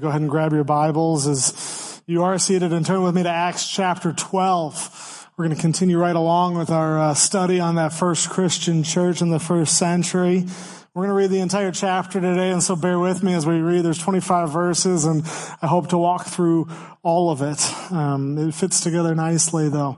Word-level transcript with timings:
Go 0.00 0.08
ahead 0.08 0.20
and 0.20 0.28
grab 0.28 0.52
your 0.52 0.64
Bibles 0.64 1.26
as 1.26 2.02
you 2.06 2.22
are 2.24 2.38
seated 2.38 2.72
and 2.72 2.84
turn 2.84 3.02
with 3.02 3.14
me 3.14 3.22
to 3.22 3.30
Acts 3.30 3.70
chapter 3.70 4.12
12. 4.12 5.28
We're 5.36 5.46
going 5.46 5.56
to 5.56 5.62
continue 5.62 5.96
right 5.96 6.16
along 6.16 6.58
with 6.58 6.70
our 6.70 6.98
uh, 6.98 7.14
study 7.14 7.60
on 7.60 7.76
that 7.76 7.94
first 7.94 8.28
Christian 8.28 8.82
church 8.82 9.22
in 9.22 9.30
the 9.30 9.38
first 9.38 9.78
century. 9.78 10.44
We're 10.92 11.06
going 11.06 11.10
to 11.10 11.14
read 11.14 11.30
the 11.30 11.40
entire 11.40 11.72
chapter 11.72 12.20
today, 12.20 12.50
and 12.50 12.62
so 12.62 12.76
bear 12.76 12.98
with 12.98 13.22
me 13.22 13.32
as 13.32 13.46
we 13.46 13.60
read. 13.60 13.84
There's 13.84 13.98
25 13.98 14.52
verses, 14.52 15.04
and 15.04 15.22
I 15.62 15.66
hope 15.66 15.88
to 15.88 15.98
walk 15.98 16.26
through 16.26 16.68
all 17.02 17.30
of 17.30 17.40
it. 17.40 17.92
Um, 17.92 18.36
it 18.36 18.54
fits 18.54 18.80
together 18.80 19.14
nicely, 19.14 19.70
though. 19.70 19.96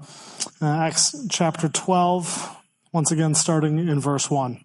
Uh, 0.63 0.67
Acts 0.67 1.27
chapter 1.29 1.69
12, 1.69 2.57
once 2.93 3.11
again, 3.11 3.35
starting 3.35 3.79
in 3.79 4.01
verse 4.01 4.31
1. 4.31 4.65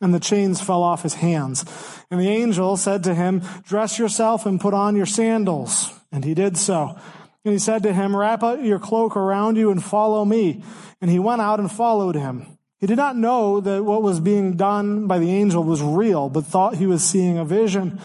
and 0.00 0.14
the 0.14 0.20
chains 0.20 0.60
fell 0.60 0.82
off 0.82 1.02
his 1.02 1.14
hands. 1.14 1.64
And 2.10 2.20
the 2.20 2.28
angel 2.28 2.76
said 2.76 3.04
to 3.04 3.14
him, 3.14 3.42
dress 3.64 3.98
yourself 3.98 4.46
and 4.46 4.60
put 4.60 4.74
on 4.74 4.96
your 4.96 5.06
sandals. 5.06 5.90
And 6.10 6.24
he 6.24 6.34
did 6.34 6.56
so. 6.56 6.98
And 7.44 7.52
he 7.52 7.58
said 7.58 7.82
to 7.84 7.92
him, 7.92 8.16
wrap 8.16 8.42
up 8.42 8.62
your 8.62 8.78
cloak 8.78 9.16
around 9.16 9.56
you 9.56 9.70
and 9.70 9.82
follow 9.82 10.24
me. 10.24 10.62
And 11.00 11.10
he 11.10 11.18
went 11.18 11.40
out 11.40 11.60
and 11.60 11.70
followed 11.70 12.14
him. 12.14 12.58
He 12.78 12.86
did 12.86 12.96
not 12.96 13.16
know 13.16 13.60
that 13.60 13.84
what 13.84 14.02
was 14.02 14.20
being 14.20 14.56
done 14.56 15.06
by 15.06 15.18
the 15.18 15.30
angel 15.30 15.62
was 15.62 15.82
real, 15.82 16.30
but 16.30 16.46
thought 16.46 16.76
he 16.76 16.86
was 16.86 17.04
seeing 17.04 17.38
a 17.38 17.44
vision. 17.44 18.00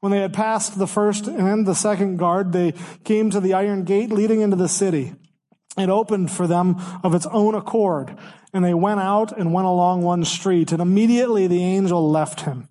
When 0.00 0.12
they 0.12 0.20
had 0.20 0.34
passed 0.34 0.78
the 0.78 0.86
first 0.86 1.26
and 1.26 1.66
the 1.66 1.74
second 1.74 2.18
guard, 2.18 2.52
they 2.52 2.74
came 3.04 3.30
to 3.30 3.40
the 3.40 3.54
iron 3.54 3.84
gate 3.84 4.10
leading 4.10 4.42
into 4.42 4.56
the 4.56 4.68
city. 4.68 5.14
It 5.78 5.88
opened 5.88 6.30
for 6.30 6.46
them 6.46 6.76
of 7.02 7.14
its 7.14 7.26
own 7.26 7.54
accord, 7.54 8.16
and 8.52 8.64
they 8.64 8.74
went 8.74 9.00
out 9.00 9.36
and 9.36 9.52
went 9.52 9.66
along 9.66 10.02
one 10.02 10.24
street, 10.24 10.72
and 10.72 10.82
immediately 10.82 11.46
the 11.46 11.62
angel 11.62 12.10
left 12.10 12.42
him. 12.42 12.68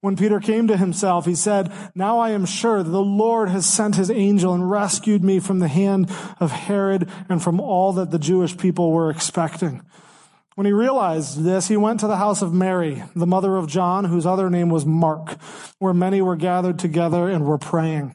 When 0.00 0.16
Peter 0.16 0.38
came 0.38 0.68
to 0.68 0.76
himself, 0.76 1.24
he 1.24 1.34
said, 1.34 1.72
Now 1.94 2.18
I 2.18 2.30
am 2.30 2.44
sure 2.44 2.82
that 2.82 2.90
the 2.90 3.00
Lord 3.00 3.48
has 3.48 3.64
sent 3.64 3.96
his 3.96 4.10
angel 4.10 4.52
and 4.52 4.70
rescued 4.70 5.24
me 5.24 5.40
from 5.40 5.60
the 5.60 5.68
hand 5.68 6.10
of 6.38 6.52
Herod 6.52 7.08
and 7.28 7.42
from 7.42 7.58
all 7.58 7.94
that 7.94 8.10
the 8.10 8.18
Jewish 8.18 8.56
people 8.56 8.92
were 8.92 9.10
expecting. 9.10 9.80
When 10.56 10.66
he 10.66 10.72
realized 10.72 11.42
this, 11.42 11.68
he 11.68 11.76
went 11.76 12.00
to 12.00 12.06
the 12.06 12.18
house 12.18 12.42
of 12.42 12.52
Mary, 12.52 13.02
the 13.16 13.26
mother 13.26 13.56
of 13.56 13.66
John, 13.66 14.04
whose 14.04 14.26
other 14.26 14.50
name 14.50 14.68
was 14.68 14.84
Mark, 14.84 15.40
where 15.78 15.94
many 15.94 16.20
were 16.20 16.36
gathered 16.36 16.78
together 16.78 17.28
and 17.28 17.44
were 17.44 17.58
praying. 17.58 18.14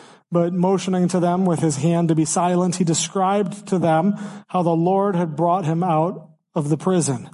But 0.31 0.53
motioning 0.53 1.09
to 1.09 1.19
them 1.19 1.45
with 1.45 1.59
his 1.59 1.77
hand 1.77 2.07
to 2.07 2.15
be 2.15 2.25
silent, 2.25 2.77
he 2.77 2.83
described 2.85 3.67
to 3.67 3.77
them 3.77 4.15
how 4.47 4.63
the 4.63 4.69
Lord 4.69 5.15
had 5.15 5.35
brought 5.35 5.65
him 5.65 5.83
out 5.83 6.29
of 6.55 6.69
the 6.69 6.77
prison. 6.77 7.29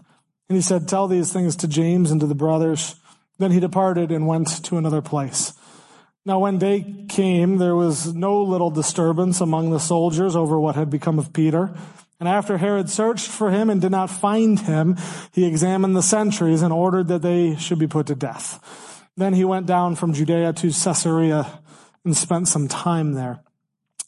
And 0.49 0.55
he 0.55 0.61
said, 0.61 0.87
tell 0.87 1.07
these 1.07 1.31
things 1.31 1.55
to 1.57 1.67
James 1.67 2.09
and 2.09 2.21
to 2.21 2.27
the 2.27 2.35
brothers. 2.35 2.95
Then 3.37 3.51
he 3.51 3.59
departed 3.59 4.11
and 4.11 4.25
went 4.25 4.47
to 4.65 4.77
another 4.77 5.01
place. 5.01 5.53
Now 6.25 6.39
when 6.39 6.57
day 6.57 7.05
came, 7.07 7.57
there 7.57 7.75
was 7.75 8.13
no 8.13 8.41
little 8.41 8.71
disturbance 8.71 9.41
among 9.41 9.69
the 9.69 9.79
soldiers 9.79 10.35
over 10.35 10.59
what 10.59 10.75
had 10.75 10.89
become 10.89 11.19
of 11.19 11.33
Peter. 11.33 11.73
And 12.19 12.27
after 12.27 12.57
Herod 12.57 12.89
searched 12.89 13.27
for 13.27 13.51
him 13.51 13.69
and 13.69 13.79
did 13.79 13.91
not 13.91 14.09
find 14.09 14.59
him, 14.59 14.97
he 15.31 15.45
examined 15.45 15.95
the 15.95 16.01
sentries 16.01 16.63
and 16.63 16.73
ordered 16.73 17.09
that 17.09 17.21
they 17.21 17.55
should 17.57 17.77
be 17.77 17.87
put 17.87 18.07
to 18.07 18.15
death. 18.15 19.05
Then 19.15 19.33
he 19.33 19.45
went 19.45 19.67
down 19.67 19.95
from 19.95 20.13
Judea 20.13 20.53
to 20.53 20.71
Caesarea 20.71 21.59
and 22.07 22.17
spent 22.17 22.47
some 22.47 22.67
time 22.67 23.13
there. 23.13 23.41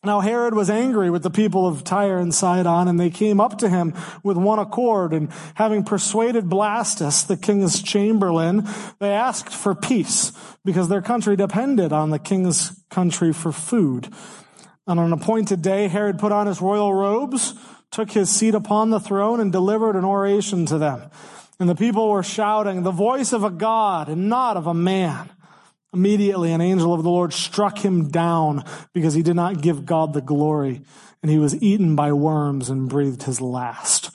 Now 0.04 0.22
Herod 0.22 0.54
was 0.54 0.70
angry 0.70 1.10
with 1.10 1.24
the 1.24 1.30
people 1.30 1.68
of 1.68 1.84
Tyre 1.84 2.20
and 2.20 2.34
Sidon, 2.34 2.88
and 2.88 2.98
they 2.98 3.10
came 3.10 3.42
up 3.42 3.58
to 3.58 3.68
him 3.68 3.94
with 4.24 4.38
one 4.38 4.58
accord, 4.58 5.12
and 5.12 5.30
having 5.56 5.84
persuaded 5.84 6.46
Blastus, 6.46 7.28
the 7.28 7.36
king's 7.36 7.84
chamberlain, 7.84 8.66
they 9.00 9.12
asked 9.12 9.54
for 9.54 9.76
peace, 9.76 10.32
because 10.64 10.88
their 10.88 11.02
country 11.02 11.36
depended 11.36 11.92
on 11.92 12.12
the 12.12 12.20
king's 12.20 12.82
country 12.90 13.34
for 13.34 13.52
food. 13.52 14.08
And 14.88 15.00
On 15.00 15.06
an 15.06 15.14
appointed 15.14 15.62
day, 15.62 15.90
Herod 15.90 16.18
put 16.18 16.32
on 16.32 16.48
his 16.48 16.62
royal 16.62 16.94
robes, 16.94 17.54
took 17.92 18.12
his 18.12 18.30
seat 18.30 18.56
upon 18.56 18.90
the 18.90 19.02
throne, 19.02 19.42
and 19.42 19.52
delivered 19.52 19.98
an 19.98 20.06
oration 20.06 20.66
to 20.68 20.78
them. 20.78 21.12
And 21.60 21.68
the 21.68 21.76
people 21.76 22.10
were 22.10 22.24
shouting, 22.24 22.84
the 22.84 22.92
voice 22.92 23.34
of 23.34 23.44
a 23.44 23.50
God 23.50 24.08
and 24.08 24.30
not 24.30 24.56
of 24.56 24.66
a 24.66 24.74
man. 24.74 25.30
Immediately 25.92 26.52
an 26.52 26.62
angel 26.62 26.94
of 26.94 27.04
the 27.04 27.10
Lord 27.10 27.34
struck 27.34 27.84
him 27.84 28.10
down 28.10 28.64
because 28.94 29.16
he 29.16 29.24
did 29.24 29.36
not 29.36 29.62
give 29.62 29.86
God 29.86 30.14
the 30.14 30.22
glory 30.22 30.82
and 31.22 31.32
he 31.32 31.40
was 31.40 31.62
eaten 31.62 31.96
by 31.96 32.14
worms 32.14 32.70
and 32.70 32.90
breathed 32.90 33.24
his 33.24 33.42
last. 33.42 34.12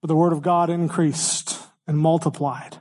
But 0.00 0.08
the 0.08 0.16
word 0.16 0.32
of 0.32 0.42
God 0.42 0.70
increased 0.70 1.58
and 1.86 1.98
multiplied. 1.98 2.80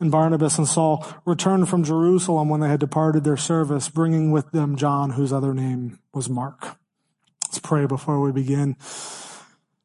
And 0.00 0.10
Barnabas 0.10 0.58
and 0.58 0.68
Saul 0.68 1.06
returned 1.24 1.68
from 1.68 1.84
Jerusalem 1.84 2.48
when 2.48 2.60
they 2.60 2.68
had 2.68 2.80
departed 2.80 3.24
their 3.24 3.36
service, 3.36 3.88
bringing 3.88 4.30
with 4.30 4.50
them 4.50 4.76
John, 4.76 5.10
whose 5.10 5.32
other 5.32 5.54
name 5.54 5.98
was 6.12 6.28
Mark. 6.28 6.76
Let's 7.44 7.58
pray 7.58 7.86
before 7.86 8.20
we 8.20 8.32
begin. 8.32 8.76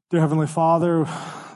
Dear 0.09 0.22
Heavenly 0.22 0.47
Father, 0.47 1.07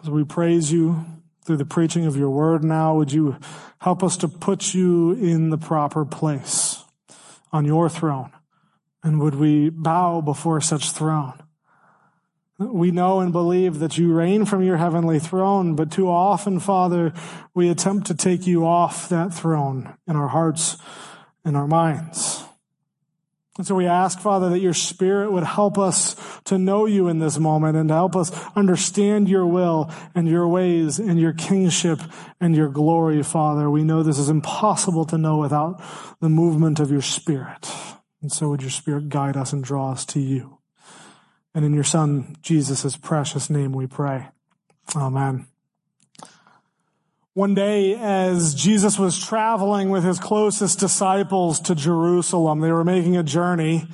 we 0.08 0.24
praise 0.24 0.72
you 0.72 1.04
through 1.46 1.58
the 1.58 1.66
preaching 1.66 2.06
of 2.06 2.16
your 2.16 2.30
word 2.30 2.64
now, 2.64 2.96
would 2.96 3.12
you 3.12 3.38
Help 3.84 4.02
us 4.02 4.16
to 4.16 4.30
put 4.30 4.74
you 4.74 5.12
in 5.12 5.50
the 5.50 5.58
proper 5.58 6.06
place 6.06 6.86
on 7.52 7.66
your 7.66 7.90
throne. 7.90 8.32
And 9.04 9.20
would 9.20 9.36
we 9.36 9.70
bow 9.70 10.22
before 10.22 10.62
such 10.62 10.92
throne? 10.92 11.34
We 12.58 12.92
know 12.92 13.20
and 13.20 13.34
believe 13.34 13.80
that 13.80 13.98
you 13.98 14.14
reign 14.14 14.46
from 14.46 14.64
your 14.64 14.78
heavenly 14.78 15.20
throne, 15.20 15.76
but 15.76 15.92
too 15.92 16.10
often, 16.10 16.62
Father, 16.62 17.12
we 17.54 17.68
attempt 17.68 18.08
to 18.08 18.16
take 18.16 18.48
you 18.48 18.66
off 18.66 19.10
that 19.10 19.34
throne 19.34 19.98
in 20.08 20.16
our 20.16 20.30
hearts 20.30 20.78
and 21.44 21.58
our 21.58 21.68
minds. 21.68 22.46
And 23.58 23.68
so 23.68 23.76
we 23.76 23.86
ask, 23.86 24.20
Father, 24.20 24.50
that 24.50 24.60
your 24.60 24.74
Spirit 24.74 25.32
would 25.32 25.44
help 25.44 25.78
us 25.78 26.16
to 26.46 26.58
know 26.58 26.88
you 26.88 27.08
in 27.08 27.20
this 27.20 27.38
moment 27.38 27.78
and 27.78 27.88
to 27.90 27.94
help 27.94 28.16
us 28.16 28.32
understand 28.56 29.30
your 29.30 29.46
will 29.46 29.92
and 30.16 30.28
your 30.28 30.48
ways 30.48 30.98
and 30.98 31.20
your 31.20 31.34
kingship 31.34 32.00
and 32.40 32.56
your 32.56 32.70
glory, 32.70 33.22
Father. 33.22 33.70
We 33.70 33.84
know 33.84 34.02
this 34.02 34.18
is 34.18 34.30
impossible 34.30 35.06
to 35.06 35.20
know 35.20 35.38
without 35.38 35.84
the 36.20 36.30
movement 36.30 36.80
of 36.80 36.90
your 36.90 37.04
Spirit. 37.04 37.72
And 38.24 38.32
so 38.32 38.50
would 38.50 38.62
your 38.62 38.72
Spirit 38.72 39.10
guide 39.10 39.38
us 39.38 39.54
and 39.54 39.64
draw 39.64 39.92
us 39.92 40.04
to 40.08 40.20
you. 40.20 40.58
And 41.54 41.64
in 41.64 41.74
your 41.74 41.84
Son, 41.84 42.36
Jesus' 42.42 42.98
precious 42.98 43.52
name 43.52 43.72
we 43.72 43.86
pray. 43.86 44.30
Amen. 44.96 45.53
One 47.36 47.56
day 47.56 47.96
as 47.96 48.54
Jesus 48.54 49.00
was 49.00 49.18
traveling 49.18 49.90
with 49.90 50.04
his 50.04 50.20
closest 50.20 50.78
disciples 50.78 51.60
to 51.62 51.74
Jerusalem, 51.74 52.60
they 52.60 52.72
were 52.72 52.84
making 52.84 53.18
a 53.18 53.24
journey 53.24 53.88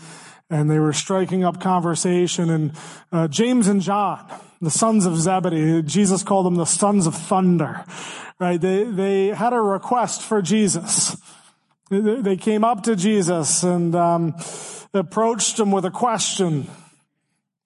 and 0.49 0.69
they 0.69 0.77
were 0.77 0.91
striking 0.91 1.45
up 1.45 1.61
conversation 1.61 2.49
and 2.49 2.73
uh, 3.13 3.29
James 3.29 3.69
and 3.69 3.81
John, 3.81 4.29
the 4.59 4.69
sons 4.69 5.05
of 5.05 5.15
Zebedee, 5.15 5.83
Jesus 5.83 6.21
called 6.21 6.47
them 6.47 6.55
the 6.55 6.65
sons 6.65 7.07
of 7.07 7.15
thunder, 7.15 7.85
right? 8.41 8.59
They, 8.59 8.83
they 8.83 9.27
had 9.27 9.53
a 9.53 9.61
request 9.61 10.21
for 10.21 10.41
Jesus. 10.41 11.15
They 11.89 12.35
came 12.35 12.65
up 12.65 12.83
to 12.83 12.95
Jesus 12.97 13.63
and 13.63 13.95
um, 13.95 14.35
approached 14.93 15.57
him 15.57 15.71
with 15.71 15.85
a 15.85 15.91
question. 15.91 16.67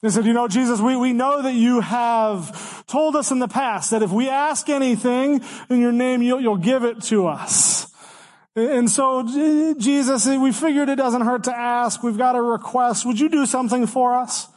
They 0.04 0.10
said, 0.10 0.26
you 0.26 0.34
know, 0.34 0.50
Jesus, 0.50 0.82
we, 0.82 0.98
we 0.98 1.14
know 1.14 1.42
that 1.42 1.54
you 1.54 1.80
have 1.80 2.86
told 2.88 3.16
us 3.16 3.32
in 3.32 3.40
the 3.40 3.48
past 3.48 3.92
that 3.92 4.04
if 4.04 4.12
we 4.12 4.28
ask 4.28 4.68
anything 4.68 5.42
in 5.70 5.80
your 5.80 5.94
name, 5.94 6.22
you'll, 6.22 6.42
you'll 6.42 6.58
give 6.58 6.84
it 6.84 7.02
to 7.04 7.28
us. 7.28 7.88
And 8.54 8.92
so, 8.92 9.24
Jesus, 9.80 10.28
we 10.28 10.52
figured 10.52 10.90
it 10.90 10.98
doesn't 10.98 11.22
hurt 11.22 11.46
to 11.46 11.58
ask. 11.58 12.04
We've 12.04 12.18
got 12.18 12.36
a 12.36 12.42
request. 12.42 13.06
Would 13.06 13.18
you 13.18 13.30
do 13.30 13.46
something 13.46 13.88
for 13.88 14.14
us? 14.14 14.50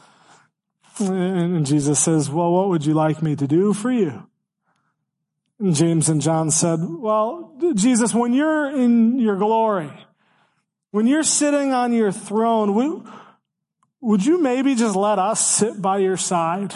And 0.99 1.65
Jesus 1.65 1.97
says, 1.97 2.29
well, 2.29 2.51
what 2.51 2.67
would 2.67 2.85
you 2.85 2.93
like 2.93 3.23
me 3.23 3.37
to 3.37 3.47
do 3.47 3.71
for 3.71 3.89
you? 3.89 4.27
And 5.59 5.73
James 5.73 6.09
and 6.09 6.19
John 6.19 6.51
said, 6.51 6.79
well, 6.81 7.55
Jesus, 7.73 8.13
when 8.13 8.33
you're 8.33 8.69
in 8.69 9.17
your 9.17 9.37
glory, 9.37 9.93
when 10.91 11.07
you're 11.07 11.23
sitting 11.23 11.71
on 11.71 11.93
your 11.93 12.11
throne, 12.11 13.09
would 14.07 14.25
you 14.25 14.41
maybe 14.41 14.73
just 14.73 14.95
let 14.95 15.19
us 15.19 15.45
sit 15.45 15.81
by 15.81 15.97
your 15.97 16.15
side? 16.15 16.73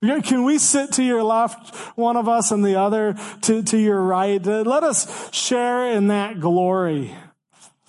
Can 0.00 0.44
we 0.44 0.56
sit 0.56 0.92
to 0.92 1.02
your 1.02 1.22
left, 1.22 1.76
one 1.98 2.16
of 2.16 2.30
us, 2.30 2.50
and 2.50 2.64
the 2.64 2.76
other 2.76 3.14
to, 3.42 3.62
to 3.62 3.76
your 3.76 4.00
right? 4.00 4.44
Uh, 4.44 4.62
let 4.62 4.82
us 4.82 5.30
share 5.34 5.92
in 5.92 6.06
that 6.06 6.40
glory. 6.40 7.14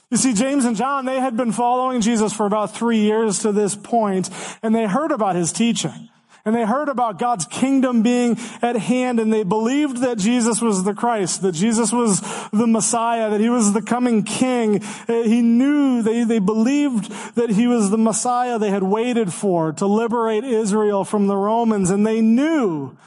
You 0.09 0.17
see, 0.17 0.33
James 0.33 0.65
and 0.65 0.75
John, 0.75 1.05
they 1.05 1.21
had 1.21 1.37
been 1.37 1.53
following 1.53 2.01
Jesus 2.01 2.33
for 2.33 2.45
about 2.45 2.75
three 2.75 2.99
years 2.99 3.39
to 3.39 3.53
this 3.53 3.73
point, 3.73 4.29
and 4.61 4.75
they 4.75 4.85
heard 4.85 5.13
about 5.13 5.37
his 5.37 5.53
teaching. 5.53 6.09
And 6.43 6.55
they 6.55 6.65
heard 6.65 6.89
about 6.89 7.19
God's 7.19 7.45
kingdom 7.45 8.01
being 8.01 8.37
at 8.61 8.75
hand 8.75 9.19
and 9.19 9.31
they 9.31 9.43
believed 9.43 9.97
that 9.97 10.17
Jesus 10.17 10.61
was 10.61 10.83
the 10.83 10.93
Christ, 10.93 11.41
that 11.43 11.53
Jesus 11.53 11.91
was 11.91 12.21
the 12.51 12.67
Messiah, 12.67 13.29
that 13.29 13.39
he 13.39 13.49
was 13.49 13.73
the 13.73 13.81
coming 13.81 14.23
king. 14.23 14.83
Uh, 15.07 15.23
he 15.23 15.41
knew, 15.41 16.01
they, 16.01 16.23
they 16.23 16.39
believed 16.39 17.11
that 17.35 17.51
he 17.51 17.67
was 17.67 17.89
the 17.89 17.97
Messiah 17.97 18.57
they 18.57 18.71
had 18.71 18.83
waited 18.83 19.31
for 19.31 19.71
to 19.73 19.85
liberate 19.85 20.43
Israel 20.43 21.03
from 21.03 21.27
the 21.27 21.37
Romans. 21.37 21.91
And 21.91 22.05
they 22.05 22.21
knew 22.21 22.97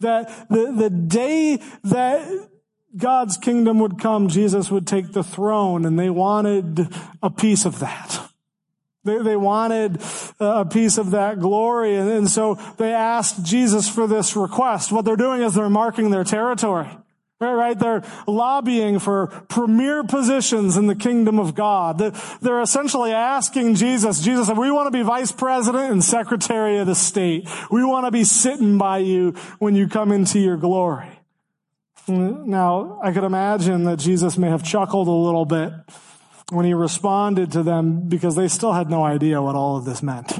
that 0.00 0.48
the, 0.48 0.72
the 0.72 0.90
day 0.90 1.60
that 1.82 2.48
God's 2.96 3.36
kingdom 3.36 3.80
would 3.80 3.98
come, 3.98 4.28
Jesus 4.28 4.70
would 4.70 4.86
take 4.86 5.12
the 5.12 5.24
throne 5.24 5.84
and 5.84 5.98
they 5.98 6.10
wanted 6.10 6.88
a 7.22 7.30
piece 7.30 7.64
of 7.64 7.80
that. 7.80 8.23
They, 9.04 9.18
they 9.18 9.36
wanted 9.36 10.00
a 10.40 10.64
piece 10.64 10.98
of 10.98 11.10
that 11.12 11.38
glory. 11.40 11.96
And, 11.96 12.10
and 12.10 12.30
so 12.30 12.54
they 12.78 12.92
asked 12.92 13.44
Jesus 13.44 13.88
for 13.88 14.06
this 14.06 14.36
request. 14.36 14.92
What 14.92 15.04
they're 15.04 15.16
doing 15.16 15.42
is 15.42 15.54
they're 15.54 15.68
marking 15.70 16.10
their 16.10 16.24
territory. 16.24 16.88
Right, 17.40 17.78
They're 17.78 18.02
lobbying 18.26 19.00
for 19.00 19.26
premier 19.48 20.02
positions 20.02 20.78
in 20.78 20.86
the 20.86 20.94
kingdom 20.94 21.38
of 21.38 21.54
God. 21.54 21.98
They're 22.40 22.62
essentially 22.62 23.12
asking 23.12 23.74
Jesus, 23.74 24.22
Jesus, 24.22 24.48
we 24.48 24.70
want 24.70 24.86
to 24.86 24.98
be 24.98 25.02
vice 25.02 25.30
president 25.30 25.92
and 25.92 26.02
secretary 26.02 26.78
of 26.78 26.86
the 26.86 26.94
state. 26.94 27.46
We 27.70 27.84
want 27.84 28.06
to 28.06 28.10
be 28.10 28.24
sitting 28.24 28.78
by 28.78 28.98
you 28.98 29.32
when 29.58 29.74
you 29.74 29.88
come 29.88 30.10
into 30.10 30.38
your 30.38 30.56
glory. 30.56 31.08
Now, 32.08 33.00
I 33.02 33.12
could 33.12 33.24
imagine 33.24 33.84
that 33.84 33.98
Jesus 33.98 34.38
may 34.38 34.48
have 34.48 34.62
chuckled 34.62 35.08
a 35.08 35.10
little 35.10 35.44
bit 35.44 35.72
when 36.50 36.66
he 36.66 36.74
responded 36.74 37.52
to 37.52 37.62
them 37.62 38.08
because 38.08 38.36
they 38.36 38.48
still 38.48 38.72
had 38.72 38.90
no 38.90 39.04
idea 39.04 39.40
what 39.40 39.54
all 39.54 39.76
of 39.76 39.84
this 39.84 40.02
meant. 40.02 40.32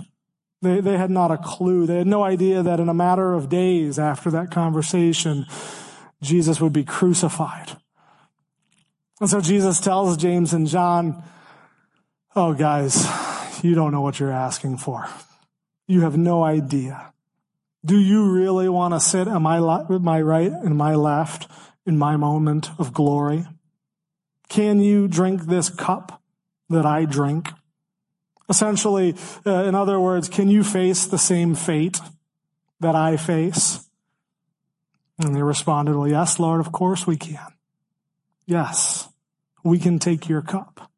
They, 0.62 0.80
they 0.80 0.96
had 0.96 1.10
not 1.10 1.30
a 1.30 1.38
clue. 1.38 1.86
They 1.86 1.98
had 1.98 2.06
no 2.06 2.22
idea 2.24 2.62
that 2.62 2.80
in 2.80 2.88
a 2.88 2.94
matter 2.94 3.34
of 3.34 3.48
days 3.48 3.98
after 3.98 4.30
that 4.30 4.50
conversation, 4.50 5.46
Jesus 6.22 6.60
would 6.60 6.72
be 6.72 6.84
crucified. 6.84 7.76
And 9.20 9.30
so 9.30 9.40
Jesus 9.40 9.80
tells 9.80 10.16
James 10.16 10.52
and 10.52 10.66
John, 10.66 11.22
Oh, 12.36 12.52
guys, 12.52 13.06
you 13.62 13.74
don't 13.74 13.92
know 13.92 14.00
what 14.00 14.18
you're 14.18 14.32
asking 14.32 14.78
for. 14.78 15.08
You 15.86 16.00
have 16.00 16.16
no 16.16 16.42
idea. 16.42 17.12
Do 17.84 17.98
you 17.98 18.32
really 18.32 18.68
want 18.68 18.94
to 18.94 19.00
sit 19.00 19.28
at 19.28 19.38
my, 19.40 19.60
my 19.60 20.20
right 20.20 20.50
and 20.50 20.76
my 20.76 20.94
left 20.94 21.46
in 21.86 21.96
my 21.98 22.16
moment 22.16 22.70
of 22.78 22.92
glory? 22.92 23.46
Can 24.54 24.78
you 24.78 25.08
drink 25.08 25.46
this 25.46 25.68
cup 25.68 26.22
that 26.70 26.86
I 26.86 27.06
drink? 27.06 27.48
Essentially, 28.48 29.16
uh, 29.44 29.64
in 29.64 29.74
other 29.74 29.98
words, 29.98 30.28
can 30.28 30.48
you 30.48 30.62
face 30.62 31.06
the 31.06 31.18
same 31.18 31.56
fate 31.56 31.98
that 32.78 32.94
I 32.94 33.16
face? 33.16 33.88
And 35.18 35.34
they 35.34 35.42
responded, 35.42 35.96
well, 35.96 36.06
yes, 36.06 36.38
Lord, 36.38 36.60
of 36.60 36.70
course 36.70 37.04
we 37.04 37.16
can. 37.16 37.48
Yes, 38.46 39.08
we 39.64 39.80
can 39.80 39.98
take 39.98 40.28
your 40.28 40.40
cup. 40.40 40.88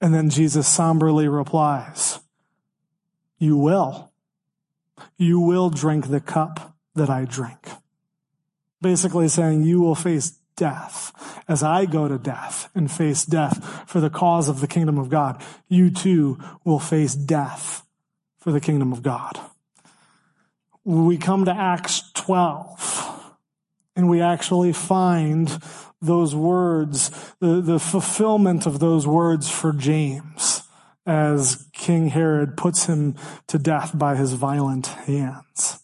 And 0.00 0.14
then 0.14 0.30
Jesus 0.30 0.68
somberly 0.68 1.26
replies, 1.26 2.20
you 3.40 3.56
will. 3.56 4.12
You 5.18 5.40
will 5.40 5.68
drink 5.68 6.10
the 6.10 6.20
cup 6.20 6.76
that 6.94 7.10
I 7.10 7.24
drink. 7.24 7.70
Basically 8.80 9.26
saying 9.26 9.64
you 9.64 9.80
will 9.80 9.96
face 9.96 10.39
death. 10.60 11.42
As 11.48 11.62
I 11.62 11.86
go 11.86 12.06
to 12.06 12.18
death 12.18 12.68
and 12.74 12.92
face 12.92 13.24
death 13.24 13.88
for 13.88 13.98
the 13.98 14.10
cause 14.10 14.46
of 14.46 14.60
the 14.60 14.68
kingdom 14.68 14.98
of 14.98 15.08
God, 15.08 15.42
you 15.68 15.90
too 15.90 16.38
will 16.64 16.78
face 16.78 17.14
death 17.14 17.84
for 18.38 18.52
the 18.52 18.60
kingdom 18.60 18.92
of 18.92 19.02
God. 19.02 19.40
We 20.84 21.16
come 21.16 21.46
to 21.46 21.50
Acts 21.50 22.12
12 22.12 23.34
and 23.96 24.08
we 24.08 24.20
actually 24.20 24.74
find 24.74 25.58
those 26.02 26.34
words, 26.34 27.10
the, 27.40 27.62
the 27.62 27.78
fulfillment 27.78 28.66
of 28.66 28.78
those 28.78 29.06
words 29.06 29.50
for 29.50 29.72
James 29.72 30.62
as 31.06 31.66
King 31.72 32.08
Herod 32.08 32.58
puts 32.58 32.84
him 32.84 33.16
to 33.46 33.58
death 33.58 33.98
by 33.98 34.16
his 34.16 34.34
violent 34.34 34.86
hands 34.86 35.80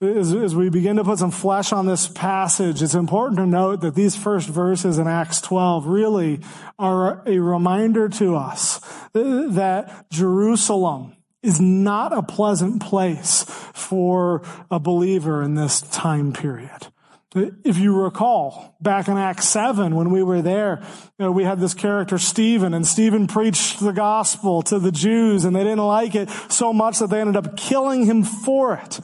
as, 0.00 0.34
as, 0.34 0.54
we 0.54 0.68
begin 0.68 0.96
to 0.96 1.04
put 1.04 1.18
some 1.18 1.30
flesh 1.30 1.72
on 1.72 1.86
this 1.86 2.06
passage, 2.08 2.82
it's 2.82 2.94
important 2.94 3.38
to 3.38 3.46
note 3.46 3.80
that 3.80 3.94
these 3.94 4.14
first 4.14 4.48
verses 4.48 4.98
in 4.98 5.06
Acts 5.06 5.40
12 5.40 5.86
really 5.86 6.40
are 6.78 7.22
a 7.26 7.38
reminder 7.38 8.08
to 8.10 8.36
us 8.36 8.80
that 9.14 10.06
Jerusalem 10.10 11.16
is 11.42 11.60
not 11.60 12.12
a 12.12 12.22
pleasant 12.22 12.82
place 12.82 13.44
for 13.72 14.42
a 14.70 14.78
believer 14.78 15.42
in 15.42 15.54
this 15.54 15.80
time 15.80 16.32
period. 16.32 16.88
If 17.34 17.78
you 17.78 17.94
recall, 17.94 18.76
back 18.80 19.08
in 19.08 19.16
Acts 19.16 19.48
7, 19.48 19.94
when 19.94 20.10
we 20.10 20.22
were 20.22 20.42
there, 20.42 20.82
you 21.18 21.26
know, 21.26 21.32
we 21.32 21.44
had 21.44 21.60
this 21.60 21.74
character, 21.74 22.18
Stephen, 22.18 22.72
and 22.72 22.86
Stephen 22.86 23.26
preached 23.26 23.80
the 23.80 23.92
gospel 23.92 24.62
to 24.62 24.78
the 24.78 24.92
Jews, 24.92 25.44
and 25.44 25.54
they 25.54 25.64
didn't 25.64 25.86
like 25.86 26.14
it 26.14 26.30
so 26.48 26.72
much 26.72 26.98
that 26.98 27.10
they 27.10 27.20
ended 27.20 27.36
up 27.36 27.56
killing 27.56 28.04
him 28.06 28.24
for 28.24 28.74
it. 28.74 29.00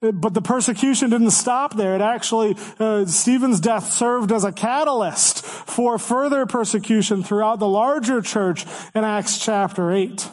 But 0.00 0.32
the 0.32 0.42
persecution 0.42 1.10
didn't 1.10 1.32
stop 1.32 1.74
there. 1.74 1.96
It 1.96 2.00
actually, 2.00 2.56
uh, 2.78 3.04
Stephen's 3.06 3.58
death 3.58 3.90
served 3.90 4.30
as 4.30 4.44
a 4.44 4.52
catalyst 4.52 5.44
for 5.44 5.98
further 5.98 6.46
persecution 6.46 7.24
throughout 7.24 7.58
the 7.58 7.66
larger 7.66 8.22
church 8.22 8.64
in 8.94 9.02
Acts 9.02 9.38
chapter 9.38 9.90
8. 9.90 10.30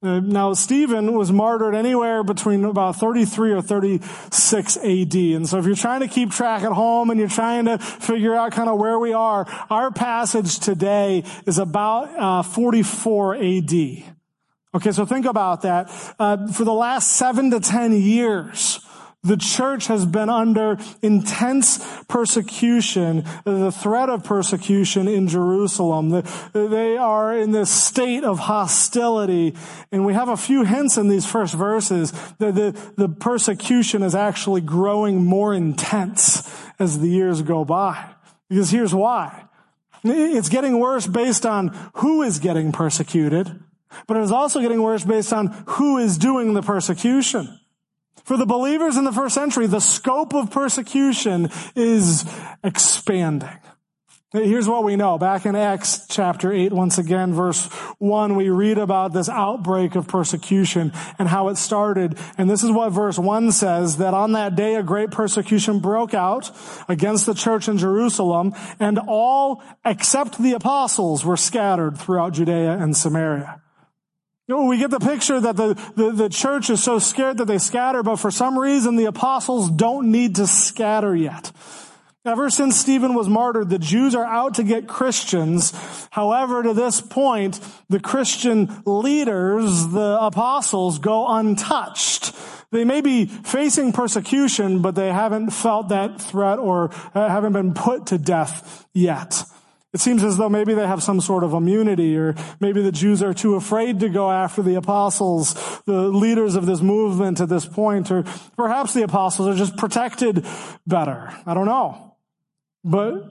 Uh, 0.00 0.20
now, 0.20 0.52
Stephen 0.52 1.14
was 1.14 1.32
martyred 1.32 1.74
anywhere 1.74 2.22
between 2.22 2.64
about 2.64 2.94
33 2.94 3.52
or 3.52 3.62
36 3.62 4.76
AD. 4.76 5.14
And 5.14 5.48
so 5.48 5.58
if 5.58 5.66
you're 5.66 5.74
trying 5.74 6.00
to 6.00 6.08
keep 6.08 6.30
track 6.30 6.62
at 6.62 6.70
home 6.70 7.10
and 7.10 7.18
you're 7.18 7.28
trying 7.28 7.64
to 7.64 7.78
figure 7.78 8.34
out 8.34 8.52
kind 8.52 8.68
of 8.68 8.78
where 8.78 9.00
we 9.00 9.12
are, 9.12 9.44
our 9.70 9.90
passage 9.90 10.60
today 10.60 11.24
is 11.46 11.58
about 11.58 12.10
uh, 12.16 12.42
44 12.42 13.36
AD. 13.36 14.14
Okay, 14.74 14.90
so 14.90 15.06
think 15.06 15.24
about 15.24 15.62
that. 15.62 15.88
Uh, 16.18 16.48
for 16.48 16.64
the 16.64 16.72
last 16.72 17.12
seven 17.12 17.52
to 17.52 17.60
ten 17.60 17.92
years, 17.92 18.83
the 19.24 19.38
church 19.38 19.86
has 19.86 20.04
been 20.04 20.28
under 20.28 20.78
intense 21.02 21.84
persecution, 22.08 23.24
the 23.44 23.72
threat 23.72 24.10
of 24.10 24.22
persecution 24.22 25.08
in 25.08 25.28
Jerusalem. 25.28 26.22
They 26.52 26.96
are 26.98 27.36
in 27.36 27.50
this 27.52 27.70
state 27.70 28.22
of 28.22 28.38
hostility. 28.38 29.56
And 29.90 30.04
we 30.04 30.12
have 30.12 30.28
a 30.28 30.36
few 30.36 30.64
hints 30.64 30.98
in 30.98 31.08
these 31.08 31.26
first 31.26 31.54
verses 31.54 32.12
that 32.38 32.54
the, 32.54 32.78
the 32.96 33.08
persecution 33.08 34.02
is 34.02 34.14
actually 34.14 34.60
growing 34.60 35.24
more 35.24 35.54
intense 35.54 36.48
as 36.78 36.98
the 36.98 37.08
years 37.08 37.40
go 37.42 37.64
by. 37.64 38.10
Because 38.50 38.70
here's 38.70 38.94
why. 38.94 39.46
It's 40.04 40.50
getting 40.50 40.78
worse 40.78 41.06
based 41.06 41.46
on 41.46 41.68
who 41.94 42.22
is 42.22 42.38
getting 42.38 42.72
persecuted, 42.72 43.58
but 44.06 44.18
it 44.18 44.22
is 44.22 44.32
also 44.32 44.60
getting 44.60 44.82
worse 44.82 45.02
based 45.02 45.32
on 45.32 45.46
who 45.66 45.96
is 45.96 46.18
doing 46.18 46.52
the 46.52 46.60
persecution. 46.60 47.58
For 48.24 48.36
the 48.38 48.46
believers 48.46 48.96
in 48.96 49.04
the 49.04 49.12
first 49.12 49.34
century, 49.34 49.66
the 49.66 49.80
scope 49.80 50.34
of 50.34 50.50
persecution 50.50 51.50
is 51.76 52.24
expanding. 52.62 53.50
Here's 54.32 54.66
what 54.66 54.82
we 54.82 54.96
know. 54.96 55.16
Back 55.16 55.46
in 55.46 55.54
Acts 55.54 56.08
chapter 56.08 56.52
8, 56.52 56.72
once 56.72 56.98
again, 56.98 57.34
verse 57.34 57.66
1, 57.98 58.34
we 58.34 58.48
read 58.48 58.78
about 58.78 59.12
this 59.12 59.28
outbreak 59.28 59.94
of 59.94 60.08
persecution 60.08 60.90
and 61.20 61.28
how 61.28 61.50
it 61.50 61.56
started. 61.56 62.18
And 62.36 62.50
this 62.50 62.64
is 62.64 62.72
what 62.72 62.90
verse 62.90 63.16
1 63.16 63.52
says, 63.52 63.98
that 63.98 64.12
on 64.12 64.32
that 64.32 64.56
day 64.56 64.74
a 64.74 64.82
great 64.82 65.12
persecution 65.12 65.78
broke 65.78 66.14
out 66.14 66.50
against 66.88 67.26
the 67.26 67.34
church 67.34 67.68
in 67.68 67.78
Jerusalem, 67.78 68.54
and 68.80 68.98
all 69.06 69.62
except 69.84 70.42
the 70.42 70.54
apostles 70.54 71.24
were 71.24 71.36
scattered 71.36 71.96
throughout 71.96 72.32
Judea 72.32 72.72
and 72.72 72.96
Samaria. 72.96 73.60
Know, 74.46 74.66
we 74.66 74.76
get 74.76 74.90
the 74.90 75.00
picture 75.00 75.40
that 75.40 75.56
the, 75.56 75.74
the, 75.96 76.10
the 76.10 76.28
church 76.28 76.68
is 76.68 76.82
so 76.82 76.98
scared 76.98 77.38
that 77.38 77.46
they 77.46 77.56
scatter, 77.56 78.02
but 78.02 78.16
for 78.16 78.30
some 78.30 78.58
reason 78.58 78.96
the 78.96 79.06
apostles 79.06 79.70
don't 79.70 80.10
need 80.10 80.36
to 80.36 80.46
scatter 80.46 81.16
yet. 81.16 81.50
Ever 82.26 82.50
since 82.50 82.76
Stephen 82.76 83.14
was 83.14 83.28
martyred, 83.28 83.70
the 83.70 83.78
Jews 83.78 84.14
are 84.14 84.24
out 84.24 84.54
to 84.54 84.62
get 84.62 84.86
Christians. 84.86 85.72
However, 86.10 86.62
to 86.62 86.74
this 86.74 87.00
point, 87.00 87.60
the 87.88 88.00
Christian 88.00 88.82
leaders, 88.86 89.88
the 89.88 90.18
apostles, 90.20 90.98
go 90.98 91.26
untouched. 91.26 92.34
They 92.70 92.84
may 92.84 93.02
be 93.02 93.26
facing 93.26 93.92
persecution, 93.92 94.80
but 94.80 94.94
they 94.94 95.12
haven't 95.12 95.50
felt 95.50 95.90
that 95.90 96.20
threat 96.20 96.58
or 96.58 96.90
uh, 97.14 97.28
haven't 97.28 97.52
been 97.52 97.72
put 97.74 98.06
to 98.06 98.18
death 98.18 98.86
yet. 98.92 99.44
It 99.94 100.00
seems 100.00 100.24
as 100.24 100.36
though 100.36 100.48
maybe 100.48 100.74
they 100.74 100.86
have 100.86 101.04
some 101.04 101.20
sort 101.20 101.44
of 101.44 101.52
immunity 101.52 102.16
or 102.16 102.34
maybe 102.58 102.82
the 102.82 102.90
Jews 102.90 103.22
are 103.22 103.32
too 103.32 103.54
afraid 103.54 104.00
to 104.00 104.08
go 104.08 104.28
after 104.28 104.60
the 104.60 104.74
apostles, 104.74 105.54
the 105.86 106.08
leaders 106.08 106.56
of 106.56 106.66
this 106.66 106.80
movement 106.80 107.40
at 107.40 107.48
this 107.48 107.64
point, 107.64 108.10
or 108.10 108.24
perhaps 108.56 108.92
the 108.92 109.04
apostles 109.04 109.46
are 109.46 109.56
just 109.56 109.76
protected 109.76 110.44
better. 110.84 111.32
I 111.46 111.54
don't 111.54 111.66
know. 111.66 112.16
But 112.82 113.30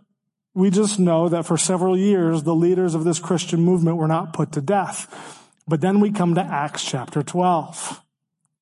we 0.56 0.70
just 0.70 1.00
know 1.00 1.28
that 1.28 1.46
for 1.46 1.58
several 1.58 1.98
years, 1.98 2.44
the 2.44 2.56
leaders 2.56 2.96
of 2.96 3.04
this 3.04 3.20
Christian 3.20 3.60
movement 3.60 3.98
were 3.98 4.08
not 4.08 4.32
put 4.32 4.54
to 4.54 4.62
death. 4.62 5.52
But 5.68 5.82
then 5.82 6.00
we 6.00 6.12
come 6.12 6.36
to 6.36 6.42
Acts 6.42 6.86
chapter 6.86 7.24
12. 7.24 8.03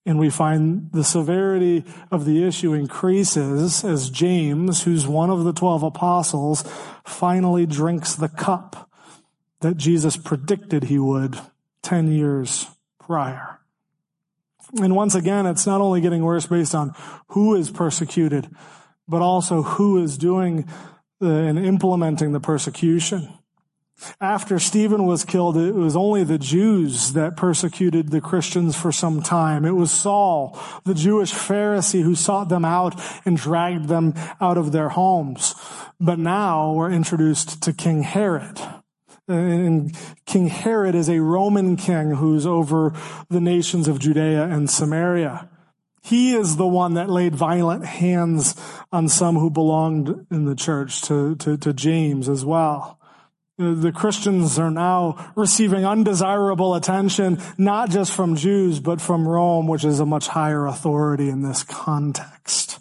And 0.06 0.18
we 0.18 0.32
find 0.32 0.92
the 0.92 1.04
severity 1.04 1.86
of 2.10 2.26
the 2.26 2.44
issue 2.44 2.74
increases 2.74 3.84
as 3.84 4.10
James, 4.10 4.84
who's 4.84 5.08
one 5.08 5.30
of 5.30 5.44
the 5.44 5.54
12 5.54 5.84
apostles, 5.84 6.64
finally 7.06 7.68
drinks 7.68 8.16
the 8.16 8.30
cup 8.30 8.90
that 9.60 9.78
Jesus 9.78 10.18
predicted 10.18 10.86
he 10.86 10.98
would 10.98 11.40
10 11.84 12.12
years 12.12 12.68
prior. 13.00 13.60
And 14.82 14.96
once 14.96 15.16
again, 15.16 15.46
it's 15.46 15.68
not 15.68 15.82
only 15.82 16.02
getting 16.02 16.24
worse 16.24 16.48
based 16.48 16.74
on 16.74 16.96
who 17.30 17.56
is 17.56 17.70
persecuted, 17.70 18.50
but 19.08 19.22
also 19.22 19.62
who 19.62 20.02
is 20.02 20.18
doing 20.18 20.68
and 21.20 21.60
implementing 21.60 22.32
the 22.32 22.40
persecution. 22.40 23.30
After 24.20 24.60
Stephen 24.60 25.06
was 25.06 25.26
killed, 25.26 25.58
it 25.58 25.76
was 25.76 25.96
only 25.96 26.24
the 26.24 26.38
Jews 26.38 27.14
that 27.14 27.38
persecuted 27.38 28.10
the 28.10 28.22
Christians 28.22 28.76
for 28.76 28.92
some 28.92 29.22
time. 29.22 29.66
It 29.66 29.76
was 29.76 29.92
Saul, 29.92 30.60
the 30.86 30.94
Jewish 30.94 31.34
Pharisee, 31.34 32.04
who 32.04 32.16
sought 32.16 32.50
them 32.50 32.66
out 32.66 33.00
and 33.26 33.38
dragged 33.38 33.88
them 33.88 34.14
out 34.40 34.58
of 34.58 34.72
their 34.72 34.90
homes. 34.90 35.56
But 36.00 36.20
now 36.20 36.74
we're 36.74 36.92
introduced 36.92 37.62
to 37.64 37.74
King 37.74 38.04
Herod. 38.04 38.60
And 39.28 39.96
King 40.26 40.48
Herod 40.48 40.96
is 40.96 41.10
a 41.10 41.22
Roman 41.22 41.78
king 41.78 42.12
who's 42.12 42.46
over 42.46 42.94
the 43.30 43.40
nations 43.40 43.88
of 43.88 44.00
Judea 44.00 44.44
and 44.44 44.70
Samaria. 44.70 45.48
He 46.04 46.34
is 46.34 46.58
the 46.58 46.68
one 46.68 46.96
that 46.96 47.10
laid 47.10 47.36
violent 47.36 47.86
hands 47.86 48.60
on 48.92 49.08
some 49.08 49.36
who 49.36 49.50
belonged 49.50 50.26
in 50.32 50.46
the 50.46 50.56
church, 50.56 51.02
to, 51.04 51.36
to, 51.36 51.58
to 51.58 51.74
James 51.74 52.28
as 52.28 52.44
well. 52.44 53.00
The 53.62 53.92
Christians 53.92 54.58
are 54.58 54.72
now 54.72 55.32
receiving 55.36 55.86
undesirable 55.86 56.74
attention, 56.74 57.40
not 57.60 57.92
just 57.92 58.12
from 58.12 58.36
Jews, 58.36 58.80
but 58.80 59.00
from 59.00 59.28
Rome, 59.28 59.68
which 59.68 59.86
is 59.86 60.00
a 60.00 60.06
much 60.06 60.28
higher 60.28 60.66
authority 60.66 61.30
in 61.30 61.44
this 61.44 61.62
context. 61.62 62.80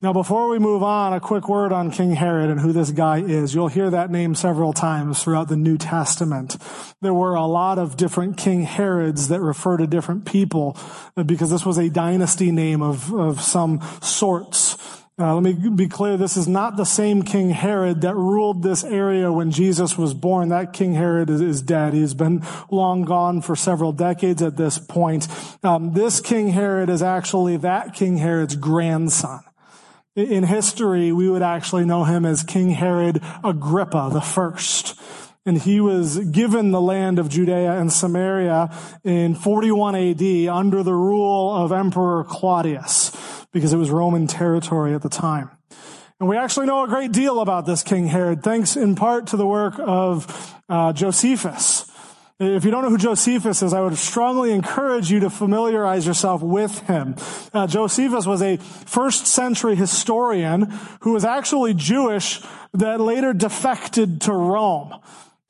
Now, 0.00 0.14
before 0.14 0.48
we 0.48 0.58
move 0.58 0.82
on, 0.82 1.12
a 1.12 1.20
quick 1.20 1.50
word 1.50 1.70
on 1.70 1.90
King 1.90 2.14
Herod 2.14 2.48
and 2.48 2.58
who 2.58 2.72
this 2.72 2.90
guy 2.90 3.18
is. 3.18 3.54
You'll 3.54 3.68
hear 3.68 3.90
that 3.90 4.10
name 4.10 4.34
several 4.34 4.72
times 4.72 5.22
throughout 5.22 5.48
the 5.48 5.56
New 5.58 5.76
Testament. 5.76 6.56
There 7.02 7.12
were 7.12 7.34
a 7.34 7.44
lot 7.44 7.78
of 7.78 7.98
different 7.98 8.38
King 8.38 8.62
Herods 8.62 9.28
that 9.28 9.42
refer 9.42 9.76
to 9.76 9.86
different 9.86 10.24
people 10.24 10.78
because 11.26 11.50
this 11.50 11.66
was 11.66 11.76
a 11.76 11.90
dynasty 11.90 12.50
name 12.50 12.80
of, 12.80 13.12
of 13.12 13.42
some 13.42 13.82
sorts. 14.00 14.78
Uh, 15.20 15.34
let 15.34 15.42
me 15.42 15.68
be 15.68 15.86
clear. 15.86 16.16
This 16.16 16.38
is 16.38 16.48
not 16.48 16.78
the 16.78 16.86
same 16.86 17.22
King 17.22 17.50
Herod 17.50 18.00
that 18.00 18.14
ruled 18.14 18.62
this 18.62 18.82
area 18.82 19.30
when 19.30 19.50
Jesus 19.50 19.98
was 19.98 20.14
born. 20.14 20.48
That 20.48 20.72
King 20.72 20.94
Herod 20.94 21.28
is, 21.28 21.42
is 21.42 21.60
dead. 21.60 21.92
He's 21.92 22.14
been 22.14 22.42
long 22.70 23.02
gone 23.02 23.42
for 23.42 23.54
several 23.54 23.92
decades 23.92 24.40
at 24.40 24.56
this 24.56 24.78
point. 24.78 25.28
Um, 25.62 25.92
this 25.92 26.20
King 26.20 26.48
Herod 26.48 26.88
is 26.88 27.02
actually 27.02 27.58
that 27.58 27.92
King 27.92 28.16
Herod's 28.16 28.56
grandson. 28.56 29.40
In 30.16 30.44
history, 30.44 31.12
we 31.12 31.28
would 31.28 31.42
actually 31.42 31.84
know 31.84 32.04
him 32.04 32.24
as 32.24 32.42
King 32.42 32.70
Herod 32.70 33.22
Agrippa 33.44 34.08
the 34.10 34.22
first. 34.22 34.98
And 35.44 35.60
he 35.60 35.80
was 35.80 36.18
given 36.18 36.70
the 36.70 36.80
land 36.80 37.18
of 37.18 37.28
Judea 37.28 37.72
and 37.72 37.92
Samaria 37.92 38.74
in 39.04 39.34
41 39.34 39.96
AD 39.96 40.48
under 40.48 40.82
the 40.82 40.94
rule 40.94 41.54
of 41.54 41.72
Emperor 41.72 42.24
Claudius 42.24 43.10
because 43.52 43.72
it 43.72 43.76
was 43.76 43.90
Roman 43.90 44.26
territory 44.26 44.94
at 44.94 45.02
the 45.02 45.08
time. 45.08 45.50
And 46.18 46.28
we 46.28 46.36
actually 46.36 46.66
know 46.66 46.84
a 46.84 46.88
great 46.88 47.12
deal 47.12 47.40
about 47.40 47.64
this 47.64 47.82
King 47.82 48.06
Herod, 48.06 48.42
thanks 48.42 48.76
in 48.76 48.94
part 48.94 49.28
to 49.28 49.36
the 49.36 49.46
work 49.46 49.74
of 49.78 50.54
uh, 50.68 50.92
Josephus. 50.92 51.90
If 52.38 52.64
you 52.64 52.70
don't 52.70 52.82
know 52.82 52.90
who 52.90 52.96
Josephus 52.96 53.62
is, 53.62 53.74
I 53.74 53.82
would 53.82 53.98
strongly 53.98 54.52
encourage 54.52 55.10
you 55.10 55.20
to 55.20 55.30
familiarize 55.30 56.06
yourself 56.06 56.42
with 56.42 56.78
him. 56.80 57.16
Uh, 57.52 57.66
Josephus 57.66 58.26
was 58.26 58.40
a 58.40 58.56
first 58.56 59.26
century 59.26 59.76
historian 59.76 60.72
who 61.00 61.12
was 61.12 61.24
actually 61.24 61.74
Jewish 61.74 62.40
that 62.72 62.98
later 62.98 63.34
defected 63.34 64.22
to 64.22 64.32
Rome. 64.32 64.94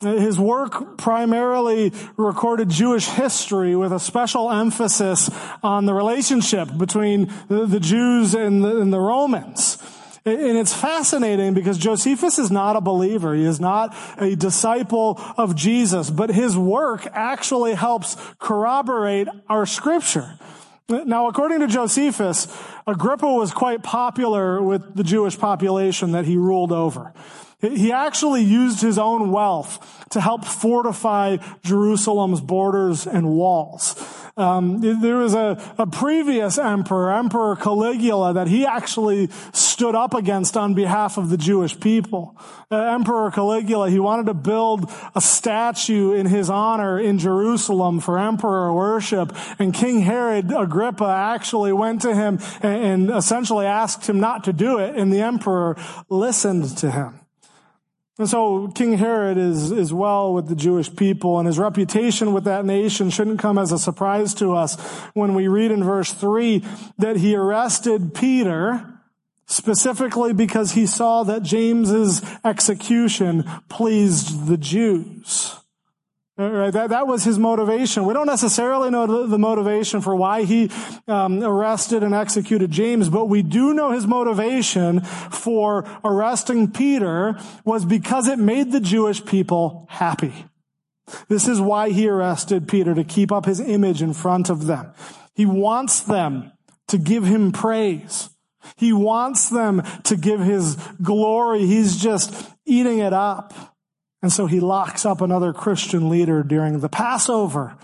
His 0.00 0.38
work 0.38 0.96
primarily 0.96 1.92
recorded 2.16 2.70
Jewish 2.70 3.06
history 3.06 3.76
with 3.76 3.92
a 3.92 4.00
special 4.00 4.50
emphasis 4.50 5.28
on 5.62 5.84
the 5.84 5.92
relationship 5.92 6.70
between 6.78 7.30
the, 7.48 7.78
Jews 7.78 8.34
and 8.34 8.64
the 8.64 8.98
Romans. 8.98 9.76
And 10.24 10.56
it's 10.56 10.72
fascinating 10.72 11.52
because 11.52 11.76
Josephus 11.76 12.38
is 12.38 12.50
not 12.50 12.76
a 12.76 12.80
believer. 12.80 13.34
He 13.34 13.44
is 13.44 13.60
not 13.60 13.94
a 14.16 14.34
disciple 14.36 15.20
of 15.36 15.54
Jesus, 15.54 16.08
but 16.08 16.30
his 16.30 16.56
work 16.56 17.06
actually 17.12 17.74
helps 17.74 18.16
corroborate 18.38 19.28
our 19.50 19.66
scripture. 19.66 20.38
Now, 20.88 21.28
according 21.28 21.60
to 21.60 21.66
Josephus, 21.66 22.48
Agrippa 22.86 23.30
was 23.30 23.52
quite 23.52 23.82
popular 23.82 24.62
with 24.62 24.94
the 24.94 25.04
Jewish 25.04 25.38
population 25.38 26.12
that 26.12 26.24
he 26.24 26.38
ruled 26.38 26.72
over. 26.72 27.12
He 27.60 27.92
actually 27.92 28.42
used 28.42 28.80
his 28.80 28.98
own 28.98 29.30
wealth 29.30 30.06
to 30.10 30.20
help 30.20 30.44
fortify 30.44 31.36
Jerusalem's 31.62 32.40
borders 32.40 33.06
and 33.06 33.30
walls. 33.30 33.94
Um, 34.36 34.80
there 34.80 35.16
was 35.16 35.34
a, 35.34 35.60
a 35.76 35.86
previous 35.86 36.56
emperor, 36.56 37.12
Emperor 37.12 37.56
Caligula, 37.56 38.32
that 38.34 38.46
he 38.46 38.64
actually 38.64 39.28
stood 39.52 39.94
up 39.94 40.14
against 40.14 40.56
on 40.56 40.72
behalf 40.72 41.18
of 41.18 41.28
the 41.28 41.36
Jewish 41.36 41.78
people. 41.78 42.38
Uh, 42.70 42.76
emperor 42.76 43.30
Caligula, 43.30 43.90
he 43.90 43.98
wanted 43.98 44.26
to 44.26 44.34
build 44.34 44.90
a 45.14 45.20
statue 45.20 46.12
in 46.12 46.26
his 46.26 46.48
honor 46.48 46.98
in 46.98 47.18
Jerusalem 47.18 48.00
for 48.00 48.18
emperor 48.18 48.72
worship. 48.72 49.36
And 49.58 49.74
King 49.74 50.00
Herod 50.00 50.52
Agrippa 50.56 51.04
actually 51.04 51.72
went 51.72 52.02
to 52.02 52.14
him 52.14 52.38
and, 52.62 52.84
and 52.84 53.10
essentially 53.10 53.66
asked 53.66 54.08
him 54.08 54.20
not 54.20 54.44
to 54.44 54.52
do 54.52 54.78
it. 54.78 54.96
And 54.96 55.12
the 55.12 55.20
emperor 55.20 55.76
listened 56.08 56.78
to 56.78 56.90
him. 56.90 57.20
And 58.20 58.28
so 58.28 58.68
King 58.68 58.98
Herod 58.98 59.38
is, 59.38 59.72
is 59.72 59.94
well 59.94 60.34
with 60.34 60.46
the 60.46 60.54
Jewish 60.54 60.94
people 60.94 61.38
and 61.38 61.46
his 61.46 61.58
reputation 61.58 62.34
with 62.34 62.44
that 62.44 62.66
nation 62.66 63.08
shouldn't 63.08 63.38
come 63.38 63.56
as 63.56 63.72
a 63.72 63.78
surprise 63.78 64.34
to 64.34 64.52
us 64.52 64.78
when 65.14 65.34
we 65.34 65.48
read 65.48 65.70
in 65.70 65.82
verse 65.82 66.12
three 66.12 66.62
that 66.98 67.16
he 67.16 67.34
arrested 67.34 68.12
Peter 68.12 69.00
specifically 69.46 70.34
because 70.34 70.72
he 70.72 70.84
saw 70.84 71.22
that 71.22 71.42
James's 71.42 72.20
execution 72.44 73.42
pleased 73.70 74.46
the 74.48 74.58
Jews. 74.58 75.56
Right? 76.40 76.72
That, 76.72 76.88
that 76.88 77.06
was 77.06 77.24
his 77.24 77.38
motivation. 77.38 78.06
We 78.06 78.14
don't 78.14 78.26
necessarily 78.26 78.88
know 78.88 79.26
the 79.26 79.38
motivation 79.38 80.00
for 80.00 80.16
why 80.16 80.44
he 80.44 80.70
um, 81.06 81.42
arrested 81.44 82.02
and 82.02 82.14
executed 82.14 82.70
James, 82.70 83.10
but 83.10 83.26
we 83.26 83.42
do 83.42 83.74
know 83.74 83.90
his 83.90 84.06
motivation 84.06 85.00
for 85.00 85.86
arresting 86.02 86.70
Peter 86.70 87.38
was 87.66 87.84
because 87.84 88.26
it 88.26 88.38
made 88.38 88.72
the 88.72 88.80
Jewish 88.80 89.22
people 89.22 89.86
happy. 89.90 90.46
This 91.28 91.46
is 91.46 91.60
why 91.60 91.90
he 91.90 92.08
arrested 92.08 92.66
Peter, 92.66 92.94
to 92.94 93.04
keep 93.04 93.30
up 93.30 93.44
his 93.44 93.60
image 93.60 94.00
in 94.00 94.14
front 94.14 94.48
of 94.48 94.64
them. 94.64 94.94
He 95.34 95.44
wants 95.44 96.00
them 96.00 96.52
to 96.88 96.96
give 96.96 97.24
him 97.24 97.52
praise. 97.52 98.30
He 98.76 98.94
wants 98.94 99.50
them 99.50 99.82
to 100.04 100.16
give 100.16 100.40
his 100.40 100.76
glory. 101.02 101.66
He's 101.66 102.00
just 102.00 102.50
eating 102.64 102.98
it 102.98 103.12
up. 103.12 103.52
And 104.22 104.32
so 104.32 104.46
he 104.46 104.60
locks 104.60 105.06
up 105.06 105.20
another 105.20 105.52
Christian 105.52 106.08
leader 106.08 106.42
during 106.42 106.80
the 106.80 106.88
Passover, 106.88 107.76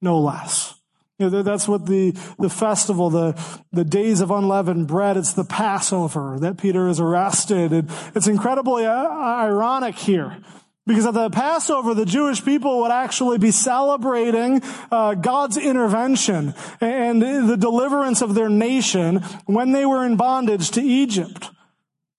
no 0.00 0.18
less. 0.18 0.74
You 1.18 1.30
know, 1.30 1.42
that's 1.42 1.66
what 1.66 1.86
the, 1.86 2.12
the 2.38 2.50
festival, 2.50 3.10
the, 3.10 3.40
the 3.72 3.84
days 3.84 4.20
of 4.20 4.30
unleavened 4.30 4.86
bread, 4.86 5.16
it's 5.16 5.32
the 5.32 5.44
Passover 5.44 6.38
that 6.40 6.58
Peter 6.58 6.88
is 6.88 7.00
arrested. 7.00 7.72
And 7.72 7.90
it's 8.14 8.28
incredibly 8.28 8.86
uh, 8.86 9.08
ironic 9.08 9.96
here. 9.96 10.38
Because 10.86 11.04
at 11.04 11.14
the 11.14 11.28
Passover, 11.28 11.92
the 11.92 12.06
Jewish 12.06 12.42
people 12.42 12.80
would 12.80 12.92
actually 12.92 13.36
be 13.36 13.50
celebrating 13.50 14.62
uh, 14.90 15.14
God's 15.14 15.56
intervention 15.56 16.54
and 16.80 17.20
the 17.20 17.58
deliverance 17.58 18.22
of 18.22 18.34
their 18.34 18.48
nation 18.48 19.16
when 19.44 19.72
they 19.72 19.84
were 19.84 20.06
in 20.06 20.16
bondage 20.16 20.70
to 20.70 20.80
Egypt. 20.80 21.50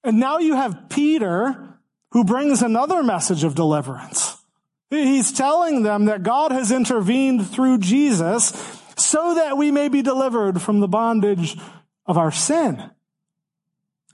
And 0.04 0.20
now 0.20 0.40
you 0.40 0.56
have 0.56 0.90
Peter 0.90 1.69
who 2.12 2.24
brings 2.24 2.62
another 2.62 3.04
message 3.04 3.44
of 3.44 3.56
deliverance. 3.56 4.38
He's 4.90 5.32
telling 5.32 5.84
them 5.84 6.06
that 6.06 6.24
God 6.24 6.52
has 6.52 6.72
intervened 6.72 7.48
through 7.50 7.78
Jesus 7.80 8.50
so 8.98 9.36
that 9.36 9.58
we 9.58 9.72
may 9.72 9.88
be 9.88 10.02
delivered 10.02 10.62
from 10.62 10.80
the 10.80 10.88
bondage 10.88 11.58
of 12.06 12.18
our 12.18 12.32
sin. 12.32 12.90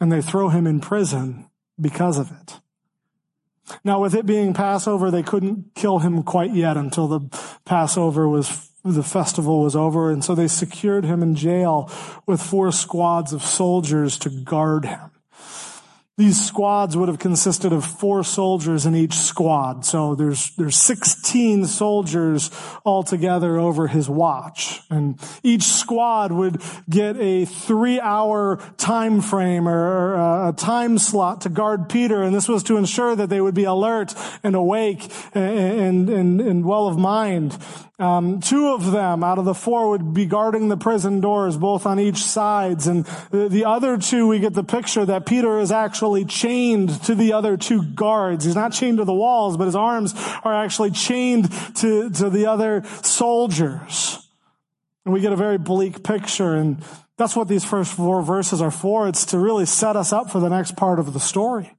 And 0.01 0.11
they 0.11 0.21
throw 0.21 0.49
him 0.49 0.67
in 0.67 0.81
prison 0.81 1.49
because 1.79 2.17
of 2.17 2.31
it. 2.31 2.59
Now, 3.83 4.01
with 4.01 4.13
it 4.13 4.25
being 4.25 4.53
Passover, 4.53 5.09
they 5.09 5.23
couldn't 5.23 5.73
kill 5.73 5.99
him 5.99 6.21
quite 6.23 6.53
yet 6.53 6.77
until 6.77 7.07
the 7.07 7.21
Passover 7.63 8.27
was, 8.27 8.69
the 8.83 9.01
festival 9.01 9.61
was 9.61 9.75
over. 9.75 10.11
And 10.11 10.23
so 10.23 10.35
they 10.35 10.47
secured 10.47 11.05
him 11.05 11.23
in 11.23 11.35
jail 11.35 11.89
with 12.27 12.41
four 12.41 12.71
squads 12.71 13.33
of 13.33 13.41
soldiers 13.41 14.19
to 14.19 14.29
guard 14.29 14.85
him. 14.85 15.11
These 16.17 16.47
squads 16.47 16.95
would 16.95 17.09
have 17.09 17.19
consisted 17.19 17.73
of 17.73 17.83
four 17.83 18.23
soldiers 18.23 18.85
in 18.85 18.95
each 18.95 19.15
squad. 19.15 19.83
So 19.83 20.15
there's, 20.15 20.51
there's 20.51 20.77
16 20.77 21.65
soldiers 21.65 22.51
altogether 22.85 23.59
over 23.59 23.87
his 23.87 24.09
watch. 24.09 24.79
And 24.89 25.19
each 25.43 25.63
squad 25.63 26.31
would 26.31 26.61
get 26.89 27.17
a 27.17 27.43
three 27.43 27.99
hour 27.99 28.61
time 28.77 29.19
frame 29.19 29.67
or 29.67 30.15
uh, 30.15 30.49
a 30.51 30.53
time 30.53 30.99
slot 30.99 31.41
to 31.41 31.49
guard 31.49 31.89
Peter. 31.89 32.23
And 32.23 32.33
this 32.33 32.47
was 32.47 32.63
to 32.63 32.77
ensure 32.77 33.13
that 33.17 33.27
they 33.27 33.41
would 33.41 33.55
be 33.55 33.65
alert 33.65 34.15
and 34.41 34.55
awake 34.55 35.11
and, 35.33 36.09
and, 36.09 36.39
and 36.39 36.65
well 36.65 36.87
of 36.87 36.97
mind. 36.97 37.57
Um, 37.97 38.41
two 38.41 38.73
of 38.73 38.91
them 38.91 39.23
out 39.23 39.37
of 39.37 39.45
the 39.45 39.53
four 39.53 39.91
would 39.91 40.13
be 40.13 40.25
guarding 40.25 40.67
the 40.67 40.75
prison 40.75 41.21
doors, 41.21 41.55
both 41.55 41.85
on 41.85 41.97
each 41.97 42.17
sides. 42.17 42.87
And 42.87 43.05
the, 43.31 43.47
the 43.47 43.63
other 43.63 43.97
two, 43.97 44.27
we 44.27 44.39
get 44.39 44.53
the 44.53 44.65
picture 44.65 45.05
that 45.05 45.25
Peter 45.25 45.59
is 45.59 45.71
actually 45.71 46.25
chained 46.25 47.01
to 47.03 47.15
the 47.15 47.31
other 47.31 47.55
two 47.55 47.83
guards. 47.83 48.43
He's 48.43 48.55
not 48.55 48.73
chained 48.73 48.97
to 48.97 49.05
the 49.05 49.13
walls, 49.13 49.55
but 49.55 49.65
his 49.65 49.75
arms 49.77 50.13
are 50.43 50.53
actually 50.53 50.91
chained 50.91 51.49
to, 51.77 52.09
to 52.09 52.29
the 52.29 52.47
other 52.47 52.83
soldiers. 53.01 54.27
And 55.05 55.13
we 55.13 55.21
get 55.21 55.31
a 55.31 55.37
very 55.37 55.57
bleak 55.57 56.03
picture. 56.03 56.53
And 56.55 56.83
that's 57.15 57.35
what 57.35 57.47
these 57.47 57.63
first 57.63 57.93
four 57.93 58.21
verses 58.21 58.61
are 58.61 58.71
for. 58.71 59.07
It's 59.07 59.27
to 59.27 59.39
really 59.39 59.65
set 59.65 59.95
us 59.95 60.11
up 60.11 60.29
for 60.31 60.41
the 60.41 60.49
next 60.49 60.75
part 60.75 60.99
of 60.99 61.13
the 61.13 61.19
story. 61.21 61.71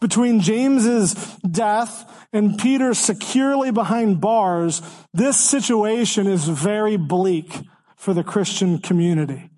Between 0.00 0.40
James's 0.40 1.14
death 1.38 2.26
and 2.32 2.58
Peter 2.58 2.94
securely 2.94 3.70
behind 3.70 4.20
bars, 4.20 4.82
this 5.12 5.38
situation 5.38 6.26
is 6.26 6.46
very 6.46 6.96
bleak 6.96 7.60
for 7.96 8.14
the 8.14 8.24
Christian 8.24 8.78
community. 8.78 9.50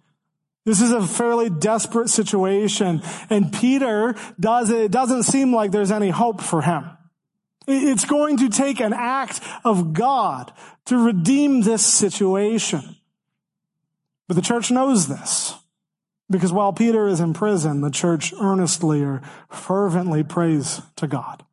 This 0.64 0.80
is 0.80 0.92
a 0.92 1.04
fairly 1.06 1.50
desperate 1.50 2.08
situation, 2.08 3.02
and 3.28 3.52
Peter 3.52 4.14
does 4.38 4.70
it 4.70 4.92
doesn't 4.92 5.24
seem 5.24 5.52
like 5.52 5.72
there's 5.72 5.90
any 5.90 6.10
hope 6.10 6.40
for 6.40 6.62
him. 6.62 6.84
It's 7.66 8.04
going 8.04 8.38
to 8.38 8.48
take 8.48 8.80
an 8.80 8.92
act 8.92 9.40
of 9.64 9.92
God 9.92 10.52
to 10.86 10.98
redeem 10.98 11.62
this 11.62 11.84
situation. 11.84 12.96
But 14.28 14.34
the 14.34 14.42
church 14.42 14.70
knows 14.70 15.08
this. 15.08 15.54
Because 16.32 16.52
while 16.52 16.72
Peter 16.72 17.06
is 17.06 17.20
in 17.20 17.34
prison, 17.34 17.82
the 17.82 17.90
church 17.90 18.34
earnestly 18.40 19.02
or 19.02 19.22
fervently 19.48 20.24
prays 20.24 20.80
to 20.96 21.06
God. 21.06 21.44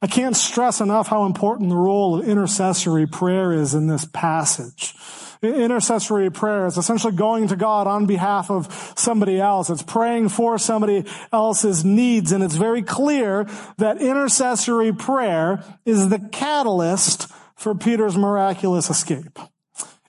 I 0.00 0.06
can't 0.06 0.36
stress 0.36 0.80
enough 0.80 1.08
how 1.08 1.26
important 1.26 1.68
the 1.68 1.76
role 1.76 2.18
of 2.18 2.26
intercessory 2.26 3.06
prayer 3.06 3.52
is 3.52 3.74
in 3.74 3.86
this 3.86 4.04
passage. 4.04 4.94
Intercessory 5.42 6.30
prayer 6.30 6.66
is 6.66 6.76
essentially 6.76 7.12
going 7.12 7.48
to 7.48 7.56
God 7.56 7.86
on 7.86 8.06
behalf 8.06 8.50
of 8.50 8.94
somebody 8.96 9.40
else. 9.40 9.70
It's 9.70 9.82
praying 9.82 10.28
for 10.28 10.58
somebody 10.58 11.04
else's 11.32 11.84
needs. 11.84 12.32
And 12.32 12.42
it's 12.42 12.54
very 12.54 12.82
clear 12.82 13.48
that 13.78 14.00
intercessory 14.00 14.92
prayer 14.92 15.64
is 15.84 16.08
the 16.08 16.20
catalyst 16.30 17.28
for 17.56 17.74
Peter's 17.74 18.16
miraculous 18.16 18.90
escape. 18.90 19.38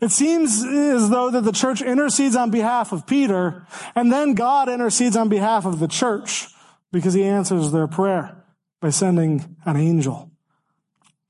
It 0.04 0.12
seems 0.12 0.66
as 0.66 1.10
though 1.10 1.32
that 1.32 1.46
the 1.46 1.54
church 1.54 1.82
intercedes 1.82 2.36
on 2.36 2.52
behalf 2.52 2.92
of 2.92 3.08
Peter, 3.08 3.66
and 3.96 4.12
then 4.12 4.34
God 4.34 4.68
intercedes 4.68 5.16
on 5.16 5.30
behalf 5.30 5.66
of 5.66 5.80
the 5.80 5.88
church 5.88 6.50
because 6.92 7.14
he 7.14 7.24
answers 7.24 7.72
their 7.72 7.88
prayer 7.88 8.44
by 8.82 8.90
sending 8.90 9.56
an 9.64 9.78
angel. 9.78 10.30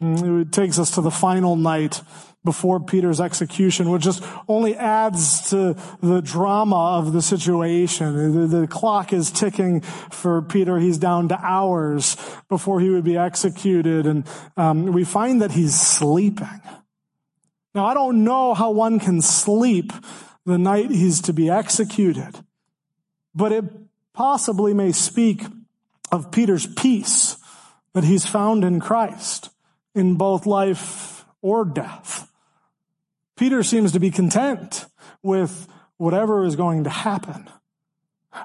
It 0.01 0.51
takes 0.51 0.79
us 0.79 0.89
to 0.95 1.01
the 1.01 1.11
final 1.11 1.55
night 1.55 2.01
before 2.43 2.79
Peter's 2.79 3.21
execution, 3.21 3.91
which 3.91 4.01
just 4.01 4.23
only 4.47 4.75
adds 4.75 5.51
to 5.51 5.77
the 6.01 6.21
drama 6.21 6.97
of 6.97 7.13
the 7.13 7.21
situation. 7.21 8.49
The, 8.49 8.61
the, 8.61 8.67
clock 8.67 9.13
is 9.13 9.29
ticking 9.29 9.81
for 9.81 10.41
Peter. 10.41 10.79
He's 10.79 10.97
down 10.97 11.29
to 11.29 11.39
hours 11.39 12.17
before 12.49 12.79
he 12.79 12.89
would 12.89 13.03
be 13.03 13.17
executed. 13.17 14.07
And 14.07 14.27
um, 14.57 14.87
we 14.87 15.03
find 15.03 15.43
that 15.43 15.51
he's 15.51 15.79
sleeping. 15.79 16.59
Now, 17.75 17.85
I 17.85 17.93
don't 17.93 18.23
know 18.23 18.53
how 18.53 18.71
one 18.71 18.99
can 18.99 19.21
sleep 19.21 19.91
the 20.45 20.57
night 20.57 20.91
he's 20.91 21.21
to 21.23 21.33
be 21.33 21.49
executed, 21.49 22.43
but 23.33 23.51
it 23.51 23.65
possibly 24.13 24.73
may 24.73 24.91
speak 24.91 25.43
of 26.11 26.31
Peter's 26.31 26.67
peace 26.67 27.37
that 27.93 28.03
he's 28.03 28.25
found 28.25 28.63
in 28.63 28.79
Christ 28.79 29.49
in 29.95 30.15
both 30.15 30.45
life 30.45 31.25
or 31.41 31.65
death. 31.65 32.29
Peter 33.35 33.63
seems 33.63 33.91
to 33.91 33.99
be 33.99 34.11
content 34.11 34.85
with 35.23 35.67
whatever 35.97 36.45
is 36.45 36.55
going 36.55 36.83
to 36.83 36.89
happen. 36.89 37.49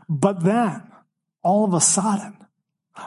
But 0.08 0.42
then, 0.42 0.82
all 1.42 1.64
of 1.64 1.74
a 1.74 1.80
sudden, 1.80 2.37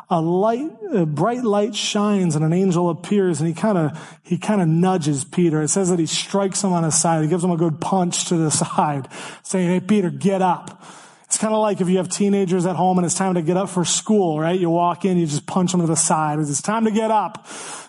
a 0.09 0.21
light, 0.21 0.69
a 0.93 1.05
bright 1.05 1.43
light 1.43 1.75
shines 1.75 2.35
and 2.35 2.43
an 2.43 2.53
angel 2.53 2.89
appears 2.89 3.39
and 3.39 3.47
he 3.47 3.53
kind 3.53 3.77
of, 3.77 4.17
he 4.23 4.37
kind 4.37 4.61
of 4.61 4.67
nudges 4.67 5.23
Peter. 5.23 5.61
It 5.61 5.69
says 5.69 5.89
that 5.89 5.99
he 5.99 6.05
strikes 6.05 6.63
him 6.63 6.73
on 6.73 6.83
his 6.83 6.99
side. 6.99 7.23
He 7.23 7.29
gives 7.29 7.43
him 7.43 7.51
a 7.51 7.57
good 7.57 7.79
punch 7.79 8.25
to 8.25 8.37
the 8.37 8.51
side 8.51 9.07
saying, 9.43 9.69
Hey, 9.69 9.79
Peter, 9.79 10.09
get 10.09 10.41
up. 10.41 10.83
It's 11.25 11.37
kind 11.37 11.53
of 11.53 11.61
like 11.61 11.79
if 11.79 11.87
you 11.87 11.97
have 11.97 12.09
teenagers 12.09 12.65
at 12.65 12.75
home 12.75 12.97
and 12.97 13.05
it's 13.05 13.15
time 13.15 13.35
to 13.35 13.41
get 13.41 13.55
up 13.55 13.69
for 13.69 13.85
school, 13.85 14.37
right? 14.39 14.59
You 14.59 14.69
walk 14.69 15.05
in, 15.05 15.17
you 15.17 15.25
just 15.25 15.45
punch 15.45 15.71
them 15.71 15.79
to 15.79 15.87
the 15.87 15.95
side. 15.95 16.39
It's 16.39 16.61
time 16.61 16.83
to 16.85 16.91
get 16.91 17.09
up. 17.09 17.47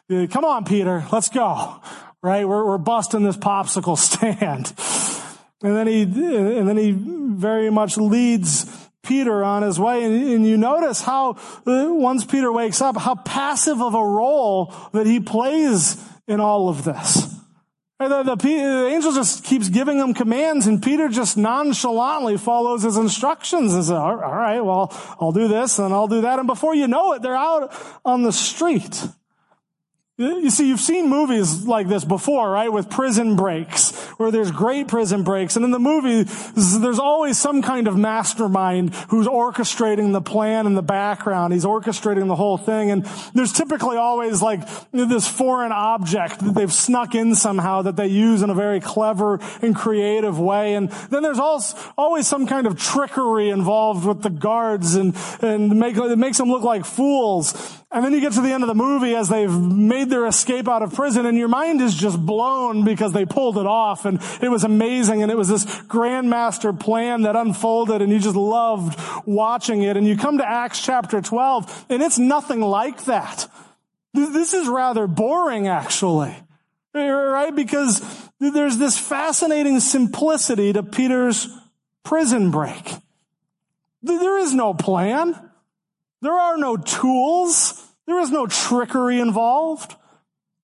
Come 0.09 0.45
on, 0.45 0.65
Peter, 0.65 1.05
let's 1.11 1.29
go. 1.29 1.81
Right? 2.23 2.47
We're, 2.47 2.65
we're 2.65 2.79
busting 2.79 3.25
this 3.25 3.37
popsicle 3.37 3.99
stand. 3.99 4.73
And 5.63 5.77
then 5.77 5.87
he, 5.89 6.03
and 6.03 6.69
then 6.69 6.77
he 6.77 6.93
very 6.93 7.71
much 7.71 7.97
leads 7.97 8.82
Peter 9.03 9.43
on 9.45 9.63
his 9.63 9.79
way. 9.79 10.05
And, 10.05 10.15
and 10.15 10.47
you 10.47 10.57
notice 10.57 11.03
how, 11.03 11.33
uh, 11.67 11.89
once 11.89 12.25
Peter 12.25 12.53
wakes 12.53 12.81
up, 12.81 12.97
how 12.97 13.15
passive 13.17 13.81
of 13.81 13.95
a 13.95 14.05
role 14.05 14.75
that 14.93 15.07
he 15.07 15.21
plays 15.21 16.03
in 16.27 16.41
all 16.41 16.69
of 16.69 16.85
this. 16.85 17.29
The, 17.99 18.23
the, 18.23 18.35
the, 18.35 18.89
angel 18.89 19.13
just 19.13 19.45
keeps 19.45 19.69
giving 19.69 19.99
him 19.99 20.13
commands 20.13 20.67
and 20.67 20.83
Peter 20.83 21.09
just 21.09 21.37
nonchalantly 21.37 22.37
follows 22.37 22.83
his 22.83 22.97
instructions 22.97 23.75
and 23.75 23.85
says, 23.85 23.93
all 23.93 24.17
right, 24.17 24.61
well, 24.61 24.93
I'll 25.21 25.33
do 25.33 25.47
this 25.47 25.79
and 25.79 25.95
I'll 25.95 26.09
do 26.09 26.23
that. 26.23 26.39
And 26.39 26.49
before 26.49 26.75
you 26.75 26.89
know 26.89 27.13
it, 27.13 27.23
they're 27.23 27.37
out 27.37 27.73
on 28.05 28.23
the 28.23 28.33
street. 28.33 29.05
You 30.23 30.51
see, 30.51 30.69
you've 30.69 30.81
seen 30.81 31.09
movies 31.09 31.67
like 31.67 31.89
this 31.89 32.05
before, 32.05 32.49
right? 32.51 32.73
With 32.73 32.89
prison 32.89 33.35
breaks, 33.35 33.91
where 34.19 34.31
there's 34.31 34.53
great 34.53 34.87
prison 34.87 35.25
breaks. 35.25 35.57
And 35.57 35.65
in 35.65 35.73
the 35.73 35.81
movie, 35.81 36.23
there's 36.55 37.01
always 37.01 37.39
some 37.39 37.61
kind 37.61 37.89
of 37.89 37.97
mastermind 37.97 38.95
who's 39.09 39.27
orchestrating 39.27 40.13
the 40.13 40.21
plan 40.21 40.67
in 40.67 40.75
the 40.75 40.83
background. 40.83 41.53
He's 41.53 41.65
orchestrating 41.65 42.29
the 42.29 42.37
whole 42.37 42.57
thing. 42.57 42.91
And 42.93 43.05
there's 43.35 43.53
typically 43.53 43.97
always 43.97 44.41
like 44.41 44.61
this 44.93 45.27
foreign 45.27 45.73
object 45.73 46.39
that 46.41 46.55
they've 46.55 46.73
snuck 46.73 47.15
in 47.17 47.35
somehow 47.35 47.83
that 47.83 47.97
they 47.97 48.07
use 48.07 48.43
in 48.43 48.51
a 48.51 48.55
very 48.55 48.81
clever 48.81 49.41
and 49.61 49.75
creative 49.75 50.39
way. 50.39 50.75
And 50.75 50.91
then 51.11 51.23
there's 51.23 51.41
always 51.41 52.29
some 52.29 52.47
kind 52.47 52.67
of 52.69 52.79
trickery 52.79 53.51
involved 53.51 54.07
with 54.07 54.23
the 54.23 54.31
guards 54.31 54.95
and, 54.95 55.17
and 55.41 55.79
make, 55.79 55.97
it 55.97 56.19
makes 56.19 56.39
them 56.39 56.49
look 56.49 56.63
like 56.63 56.85
fools. 56.85 57.82
And 57.95 58.03
then 58.03 58.15
you 58.15 58.21
get 58.21 58.33
to 58.33 58.41
the 58.41 58.53
end 58.53 58.63
of 58.63 58.69
the 58.69 58.75
movie 58.75 59.15
as 59.15 59.29
they've 59.29 59.53
made 59.53 60.09
their 60.09 60.27
escape 60.27 60.67
out 60.67 60.83
of 60.83 60.95
prison 60.95 61.27
and 61.27 61.37
your 61.37 61.49
mind 61.49 61.83
is 61.83 61.95
just 61.95 62.19
blown 62.25 62.85
because 62.85 63.13
they 63.13 63.27
pulled 63.27 63.59
it 63.59 63.67
off 63.67 64.07
and 64.07 64.19
it 64.41 64.51
was 64.51 64.65
amazing 64.65 65.23
and 65.23 65.31
it 65.31 65.37
was 65.37 65.49
this 65.49 65.67
grandmaster 65.67 66.79
plan 66.79 67.23
that 67.23 67.37
unfolded 67.37 68.01
and 68.01 68.11
you 68.11 68.19
just 68.19 68.35
loved 68.35 68.99
watching 69.27 69.83
it. 69.83 69.99
And 69.99 70.07
you 70.07 70.17
come 70.17 70.39
to 70.39 70.49
Acts 70.49 70.83
chapter 70.83 71.21
12 71.21 71.87
and 71.91 72.03
it's 72.03 72.19
nothing 72.19 72.63
like 72.63 73.05
that. 73.05 73.47
This 74.15 74.55
is 74.55 74.69
rather 74.69 75.07
boring 75.07 75.69
actually. 75.69 76.35
Right? 76.95 77.55
Because 77.55 78.03
there's 78.39 78.79
this 78.79 78.99
fascinating 78.99 79.81
simplicity 79.81 80.73
to 80.73 80.83
Peter's 80.83 81.47
prison 82.05 82.51
break. 82.51 82.95
There 84.03 84.39
is 84.39 84.55
no 84.55 84.73
plan. 84.73 85.51
There 86.23 86.33
are 86.33 86.57
no 86.57 86.77
tools. 86.77 87.82
There 88.13 88.21
is 88.21 88.31
no 88.31 88.47
trickery 88.47 89.21
involved. 89.21 89.97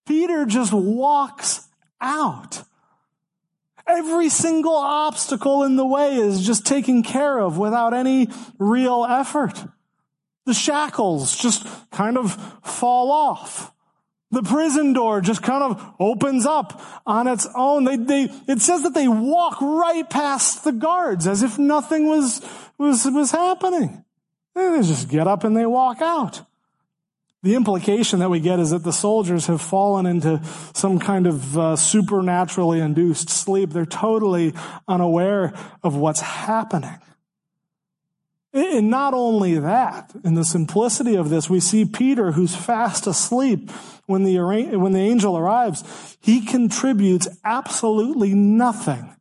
Peter 0.06 0.44
just 0.44 0.70
walks 0.70 1.66
out. 1.98 2.62
Every 3.86 4.28
single 4.28 4.76
obstacle 4.76 5.62
in 5.62 5.76
the 5.76 5.86
way 5.86 6.16
is 6.16 6.44
just 6.44 6.66
taken 6.66 7.02
care 7.02 7.38
of 7.38 7.56
without 7.56 7.94
any 7.94 8.28
real 8.58 9.06
effort. 9.08 9.64
The 10.44 10.52
shackles 10.52 11.38
just 11.38 11.66
kind 11.90 12.18
of 12.18 12.34
fall 12.62 13.10
off. 13.10 13.72
The 14.30 14.42
prison 14.42 14.92
door 14.92 15.22
just 15.22 15.42
kind 15.42 15.62
of 15.62 15.94
opens 15.98 16.44
up 16.44 16.82
on 17.06 17.26
its 17.26 17.48
own. 17.56 17.84
They, 17.84 17.96
they, 17.96 18.22
it 18.46 18.60
says 18.60 18.82
that 18.82 18.92
they 18.92 19.08
walk 19.08 19.58
right 19.62 20.08
past 20.10 20.64
the 20.64 20.72
guards 20.72 21.26
as 21.26 21.42
if 21.42 21.58
nothing 21.58 22.08
was, 22.08 22.42
was, 22.76 23.06
was 23.06 23.30
happening. 23.30 24.04
They 24.54 24.82
just 24.82 25.08
get 25.08 25.26
up 25.26 25.44
and 25.44 25.56
they 25.56 25.64
walk 25.64 26.02
out. 26.02 26.42
The 27.42 27.54
implication 27.54 28.18
that 28.18 28.30
we 28.30 28.40
get 28.40 28.58
is 28.58 28.70
that 28.70 28.82
the 28.82 28.92
soldiers 28.92 29.46
have 29.46 29.60
fallen 29.60 30.06
into 30.06 30.42
some 30.74 30.98
kind 30.98 31.26
of 31.26 31.56
uh, 31.56 31.76
supernaturally 31.76 32.80
induced 32.80 33.30
sleep. 33.30 33.70
They're 33.70 33.86
totally 33.86 34.54
unaware 34.88 35.54
of 35.84 35.94
what's 35.94 36.20
happening. 36.20 36.98
And 38.52 38.90
not 38.90 39.14
only 39.14 39.58
that, 39.58 40.10
in 40.24 40.34
the 40.34 40.44
simplicity 40.44 41.14
of 41.14 41.28
this, 41.28 41.48
we 41.48 41.60
see 41.60 41.84
Peter, 41.84 42.32
who's 42.32 42.56
fast 42.56 43.06
asleep 43.06 43.70
when 44.06 44.24
the, 44.24 44.38
when 44.40 44.92
the 44.92 45.00
angel 45.00 45.36
arrives. 45.36 46.16
He 46.20 46.44
contributes 46.44 47.28
absolutely 47.44 48.34
nothing 48.34 49.14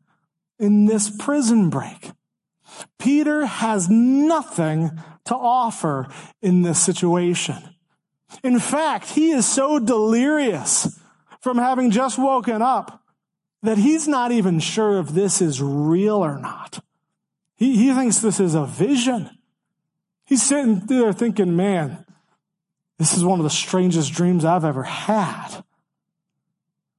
in 0.57 0.85
this 0.85 1.09
prison 1.09 1.69
break. 1.69 2.11
Peter 2.97 3.45
has 3.45 3.89
nothing 3.89 4.91
to 5.25 5.35
offer 5.35 6.07
in 6.41 6.63
this 6.63 6.81
situation. 6.81 7.57
In 8.43 8.59
fact, 8.59 9.11
he 9.11 9.31
is 9.31 9.45
so 9.45 9.79
delirious 9.79 10.99
from 11.39 11.57
having 11.57 11.91
just 11.91 12.17
woken 12.17 12.61
up 12.61 13.01
that 13.63 13.77
he's 13.77 14.07
not 14.07 14.31
even 14.31 14.59
sure 14.59 14.99
if 14.99 15.09
this 15.09 15.41
is 15.41 15.61
real 15.61 16.17
or 16.17 16.37
not. 16.37 16.83
He, 17.55 17.75
he 17.75 17.93
thinks 17.93 18.19
this 18.19 18.39
is 18.39 18.53
a 18.53 18.65
vision. 18.65 19.29
He's 20.25 20.43
sitting 20.43 20.79
there 20.85 21.13
thinking, 21.13 21.55
man, 21.55 22.05
this 22.99 23.15
is 23.15 23.23
one 23.23 23.39
of 23.39 23.43
the 23.43 23.49
strangest 23.49 24.13
dreams 24.13 24.45
I've 24.45 24.65
ever 24.65 24.83
had. 24.83 25.63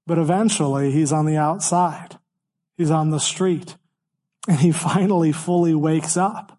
But 0.07 0.19
eventually 0.19 0.91
he's 0.91 1.13
on 1.13 1.27
the 1.27 1.37
outside. 1.37 2.19
He's 2.77 2.91
on 2.91 3.11
the 3.11 3.21
street 3.21 3.77
and 4.49 4.59
he 4.59 4.73
finally 4.73 5.33
fully 5.33 5.75
wakes 5.75 6.17
up. 6.17 6.58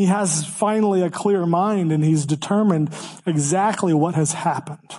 He 0.00 0.06
has 0.06 0.46
finally 0.46 1.02
a 1.02 1.10
clear 1.10 1.44
mind 1.44 1.92
and 1.92 2.02
he's 2.02 2.24
determined 2.24 2.88
exactly 3.26 3.92
what 3.92 4.14
has 4.14 4.32
happened. 4.32 4.94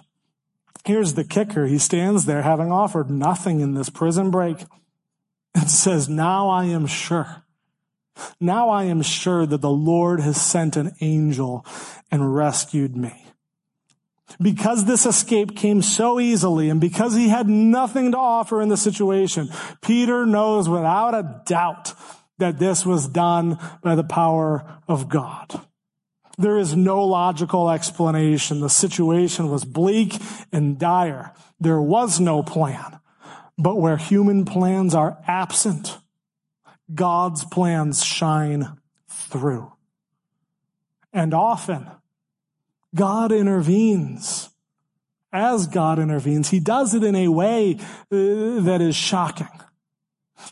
Here's 0.85 1.15
the 1.15 1.23
kicker. 1.23 1.65
He 1.65 1.79
stands 1.79 2.25
there 2.25 2.43
having 2.43 2.71
offered 2.71 3.09
nothing 3.09 3.61
in 3.61 3.73
this 3.73 3.89
prison 3.89 4.29
break 4.29 4.57
and 5.55 5.67
says, 5.71 6.07
now 6.07 6.49
I 6.49 6.65
am 6.65 6.85
sure. 6.85 7.43
Now 8.39 8.69
I 8.69 8.83
am 8.83 9.01
sure 9.01 9.47
that 9.47 9.61
the 9.61 9.71
Lord 9.71 10.19
has 10.19 10.39
sent 10.39 10.77
an 10.77 10.91
angel 11.01 11.65
and 12.11 12.35
rescued 12.35 12.95
me. 12.95 13.25
Because 14.39 14.85
this 14.85 15.07
escape 15.07 15.57
came 15.57 15.81
so 15.81 16.19
easily 16.19 16.69
and 16.69 16.79
because 16.79 17.15
he 17.15 17.29
had 17.29 17.49
nothing 17.49 18.11
to 18.11 18.19
offer 18.19 18.61
in 18.61 18.69
the 18.69 18.77
situation, 18.77 19.49
Peter 19.81 20.27
knows 20.27 20.69
without 20.69 21.15
a 21.15 21.41
doubt 21.47 21.95
that 22.41 22.59
this 22.59 22.85
was 22.85 23.07
done 23.07 23.57
by 23.81 23.95
the 23.95 24.03
power 24.03 24.79
of 24.87 25.07
God. 25.07 25.61
There 26.37 26.57
is 26.57 26.75
no 26.75 27.05
logical 27.05 27.69
explanation. 27.69 28.59
The 28.61 28.69
situation 28.69 29.49
was 29.49 29.63
bleak 29.63 30.17
and 30.51 30.77
dire. 30.77 31.33
There 31.59 31.81
was 31.81 32.19
no 32.19 32.43
plan. 32.43 32.99
But 33.57 33.75
where 33.75 33.97
human 33.97 34.45
plans 34.45 34.95
are 34.95 35.19
absent, 35.27 35.99
God's 36.93 37.45
plans 37.45 38.03
shine 38.03 38.77
through. 39.07 39.71
And 41.13 41.33
often, 41.33 41.87
God 42.95 43.31
intervenes. 43.31 44.49
As 45.33 45.67
God 45.67 45.99
intervenes, 45.99 46.49
He 46.49 46.59
does 46.59 46.93
it 46.93 47.03
in 47.03 47.15
a 47.15 47.29
way 47.29 47.77
uh, 48.11 48.59
that 48.61 48.79
is 48.81 48.95
shocking. 48.95 49.47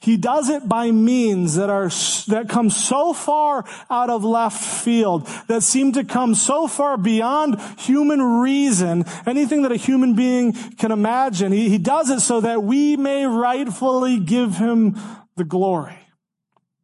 He 0.01 0.17
does 0.17 0.49
it 0.49 0.69
by 0.69 0.91
means 0.91 1.55
that 1.55 1.69
are, 1.69 1.89
that 2.27 2.47
come 2.47 2.69
so 2.69 3.11
far 3.13 3.65
out 3.89 4.09
of 4.09 4.23
left 4.23 4.63
field, 4.63 5.27
that 5.47 5.63
seem 5.63 5.91
to 5.93 6.03
come 6.03 6.35
so 6.35 6.67
far 6.67 6.97
beyond 6.97 7.59
human 7.77 8.21
reason, 8.21 9.05
anything 9.25 9.63
that 9.63 9.71
a 9.71 9.77
human 9.77 10.15
being 10.15 10.53
can 10.53 10.91
imagine. 10.91 11.51
He, 11.51 11.69
he 11.69 11.77
does 11.77 12.09
it 12.09 12.21
so 12.21 12.41
that 12.41 12.63
we 12.63 12.97
may 12.97 13.25
rightfully 13.25 14.19
give 14.19 14.57
him 14.57 14.95
the 15.35 15.43
glory 15.43 15.97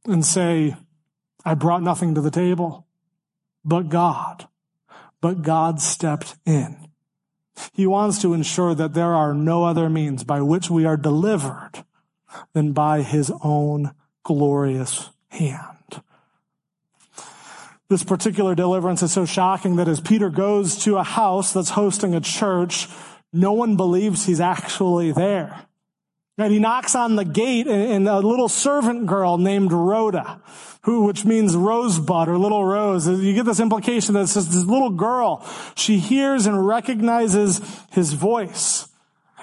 and 0.05 0.25
say, 0.25 0.75
I 1.45 1.53
brought 1.53 1.83
nothing 1.83 2.15
to 2.15 2.21
the 2.21 2.31
table, 2.31 2.87
but 3.63 3.89
God, 3.89 4.47
but 5.21 5.41
God 5.41 5.79
stepped 5.79 6.35
in. 6.45 6.89
He 7.71 7.87
wants 7.87 8.21
to 8.21 8.33
ensure 8.33 8.75
that 8.75 8.93
there 8.93 9.13
are 9.13 9.33
no 9.33 9.63
other 9.63 9.89
means 9.89 10.23
by 10.23 10.41
which 10.41 10.69
we 10.69 10.85
are 10.85 10.97
delivered 10.97 11.84
than 12.53 12.71
by 12.71 13.01
his 13.01 13.31
own 13.43 13.91
glorious 14.23 15.09
hand. 15.29 16.01
This 17.87 18.03
particular 18.03 18.55
deliverance 18.55 19.03
is 19.03 19.11
so 19.11 19.25
shocking 19.25 19.75
that 19.75 19.87
as 19.87 19.99
Peter 19.99 20.29
goes 20.29 20.83
to 20.83 20.97
a 20.97 21.03
house 21.03 21.53
that's 21.53 21.69
hosting 21.69 22.15
a 22.15 22.19
church, 22.19 22.87
no 23.31 23.53
one 23.53 23.77
believes 23.77 24.25
he's 24.25 24.41
actually 24.41 25.11
there. 25.11 25.65
And 26.37 26.51
he 26.51 26.59
knocks 26.59 26.95
on 26.95 27.15
the 27.15 27.23
gate 27.23 27.67
and 27.67 28.09
a 28.09 28.19
little 28.19 28.49
servant 28.49 29.05
girl 29.05 29.37
named 29.37 29.71
Rhoda, 29.71 30.41
who, 30.81 31.03
which 31.03 31.23
means 31.23 31.55
rosebud 31.55 32.27
or 32.27 32.37
little 32.37 32.65
rose. 32.65 33.07
You 33.07 33.33
get 33.33 33.45
this 33.45 33.61
implication 33.61 34.15
that 34.15 34.23
it's 34.23 34.33
just 34.33 34.51
this 34.51 34.65
little 34.65 34.89
girl. 34.89 35.45
She 35.75 35.97
hears 35.97 36.45
and 36.45 36.67
recognizes 36.67 37.61
his 37.91 38.13
voice. 38.13 38.89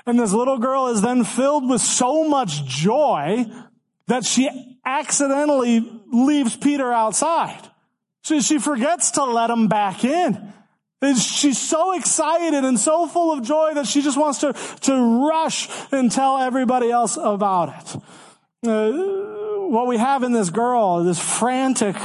And 0.06 0.18
this 0.18 0.32
little 0.32 0.58
girl 0.58 0.88
is 0.88 1.02
then 1.02 1.24
filled 1.24 1.68
with 1.68 1.80
so 1.80 2.28
much 2.28 2.64
joy 2.64 3.46
that 4.08 4.24
she 4.24 4.78
accidentally 4.84 5.88
leaves 6.12 6.56
Peter 6.56 6.92
outside. 6.92 7.60
She, 8.22 8.40
she 8.40 8.58
forgets 8.58 9.12
to 9.12 9.24
let 9.24 9.50
him 9.50 9.68
back 9.68 10.04
in. 10.04 10.52
And 11.00 11.18
she's 11.18 11.58
so 11.58 11.92
excited 11.94 12.64
and 12.64 12.78
so 12.78 13.06
full 13.06 13.32
of 13.32 13.42
joy 13.42 13.74
that 13.74 13.86
she 13.86 14.02
just 14.02 14.16
wants 14.16 14.38
to, 14.40 14.52
to 14.82 15.28
rush 15.28 15.68
and 15.90 16.10
tell 16.10 16.38
everybody 16.38 16.90
else 16.90 17.16
about 17.16 17.74
it. 17.80 18.02
Uh, 18.64 18.92
what 19.68 19.88
we 19.88 19.96
have 19.96 20.22
in 20.22 20.32
this 20.32 20.50
girl, 20.50 21.02
this 21.02 21.18
frantic 21.18 21.96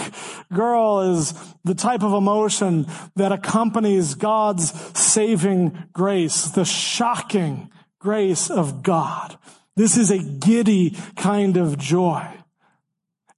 girl, 0.51 1.13
is 1.13 1.33
the 1.63 1.75
type 1.75 2.01
of 2.01 2.13
emotion 2.13 2.87
that 3.15 3.31
accompanies 3.31 4.15
God's 4.15 4.71
saving 4.97 5.77
grace, 5.93 6.45
the 6.45 6.65
shocking 6.65 7.69
grace 7.99 8.49
of 8.49 8.83
God. 8.83 9.37
This 9.75 9.97
is 9.97 10.11
a 10.11 10.17
giddy 10.17 10.97
kind 11.15 11.57
of 11.57 11.77
joy. 11.77 12.27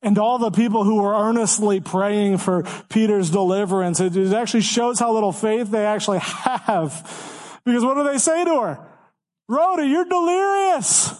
And 0.01 0.17
all 0.17 0.39
the 0.39 0.51
people 0.51 0.85
who 0.85 1.01
were 1.01 1.13
earnestly 1.13 1.81
praying 1.81 2.37
for 2.37 2.63
Peter's 2.89 3.29
deliverance, 3.29 3.99
it, 3.99 4.15
actually 4.33 4.61
shows 4.61 4.99
how 4.99 5.13
little 5.13 5.33
faith 5.33 5.69
they 5.69 5.85
actually 5.85 6.19
have. 6.19 7.59
Because 7.65 7.83
what 7.83 7.95
do 7.95 8.05
they 8.05 8.17
say 8.17 8.45
to 8.45 8.61
her? 8.61 8.87
Rhoda, 9.49 9.85
you're 9.85 10.05
delirious. 10.05 11.13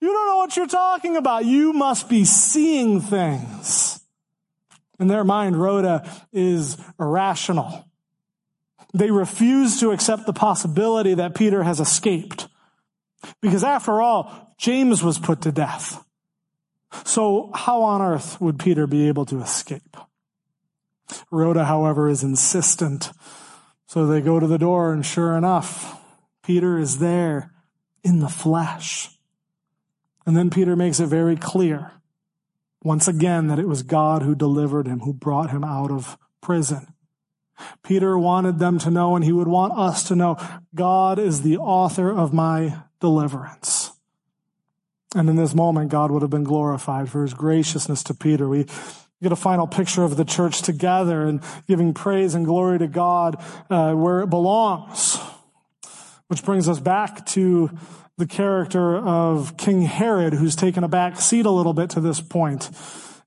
You 0.00 0.08
don't 0.08 0.28
know 0.28 0.36
what 0.38 0.56
you're 0.56 0.66
talking 0.66 1.16
about. 1.16 1.44
You 1.44 1.74
must 1.74 2.08
be 2.08 2.24
seeing 2.24 3.02
things. 3.02 4.00
In 4.98 5.08
their 5.08 5.24
mind, 5.24 5.60
Rhoda 5.60 6.08
is 6.32 6.78
irrational. 6.98 7.86
They 8.94 9.10
refuse 9.10 9.80
to 9.80 9.90
accept 9.90 10.26
the 10.26 10.32
possibility 10.32 11.14
that 11.14 11.34
Peter 11.34 11.62
has 11.62 11.80
escaped. 11.80 12.48
Because 13.40 13.64
after 13.64 14.00
all, 14.00 14.54
James 14.58 15.02
was 15.02 15.18
put 15.18 15.42
to 15.42 15.52
death. 15.52 16.04
So 17.04 17.50
how 17.54 17.82
on 17.82 18.02
earth 18.02 18.40
would 18.40 18.58
Peter 18.58 18.86
be 18.86 19.08
able 19.08 19.24
to 19.26 19.40
escape? 19.40 19.96
Rhoda, 21.30 21.64
however, 21.64 22.08
is 22.08 22.22
insistent. 22.22 23.10
So 23.86 24.06
they 24.06 24.20
go 24.20 24.40
to 24.40 24.46
the 24.46 24.58
door 24.58 24.92
and 24.92 25.04
sure 25.04 25.36
enough, 25.36 26.00
Peter 26.42 26.78
is 26.78 26.98
there 26.98 27.52
in 28.02 28.20
the 28.20 28.28
flesh. 28.28 29.08
And 30.26 30.36
then 30.36 30.50
Peter 30.50 30.76
makes 30.76 31.00
it 31.00 31.06
very 31.06 31.36
clear 31.36 31.92
once 32.82 33.08
again 33.08 33.48
that 33.48 33.58
it 33.58 33.68
was 33.68 33.82
God 33.82 34.22
who 34.22 34.34
delivered 34.34 34.86
him, 34.86 35.00
who 35.00 35.12
brought 35.12 35.50
him 35.50 35.64
out 35.64 35.90
of 35.90 36.16
prison. 36.40 36.94
Peter 37.82 38.18
wanted 38.18 38.58
them 38.58 38.78
to 38.78 38.90
know, 38.90 39.16
and 39.16 39.24
he 39.24 39.32
would 39.32 39.48
want 39.48 39.78
us 39.78 40.06
to 40.08 40.16
know, 40.16 40.36
God 40.74 41.18
is 41.18 41.42
the 41.42 41.58
author 41.58 42.10
of 42.10 42.32
my 42.32 42.78
deliverance. 43.00 43.92
And 45.14 45.28
in 45.28 45.36
this 45.36 45.54
moment, 45.54 45.90
God 45.90 46.10
would 46.10 46.22
have 46.22 46.30
been 46.30 46.44
glorified 46.44 47.08
for 47.08 47.22
his 47.22 47.34
graciousness 47.34 48.04
to 48.04 48.14
Peter. 48.14 48.48
We 48.48 48.66
get 49.22 49.32
a 49.32 49.36
final 49.36 49.66
picture 49.66 50.04
of 50.04 50.16
the 50.16 50.24
church 50.24 50.62
together 50.62 51.22
and 51.26 51.42
giving 51.66 51.92
praise 51.94 52.34
and 52.34 52.46
glory 52.46 52.78
to 52.78 52.86
God 52.86 53.42
uh, 53.68 53.92
where 53.94 54.20
it 54.20 54.30
belongs. 54.30 55.18
Which 56.28 56.44
brings 56.44 56.68
us 56.68 56.78
back 56.78 57.26
to 57.26 57.70
the 58.18 58.26
character 58.26 58.96
of 58.96 59.56
King 59.56 59.82
Herod, 59.82 60.34
who's 60.34 60.54
taken 60.54 60.84
a 60.84 60.88
back 60.88 61.20
seat 61.20 61.44
a 61.44 61.50
little 61.50 61.72
bit 61.72 61.90
to 61.90 62.00
this 62.00 62.20
point. 62.20 62.70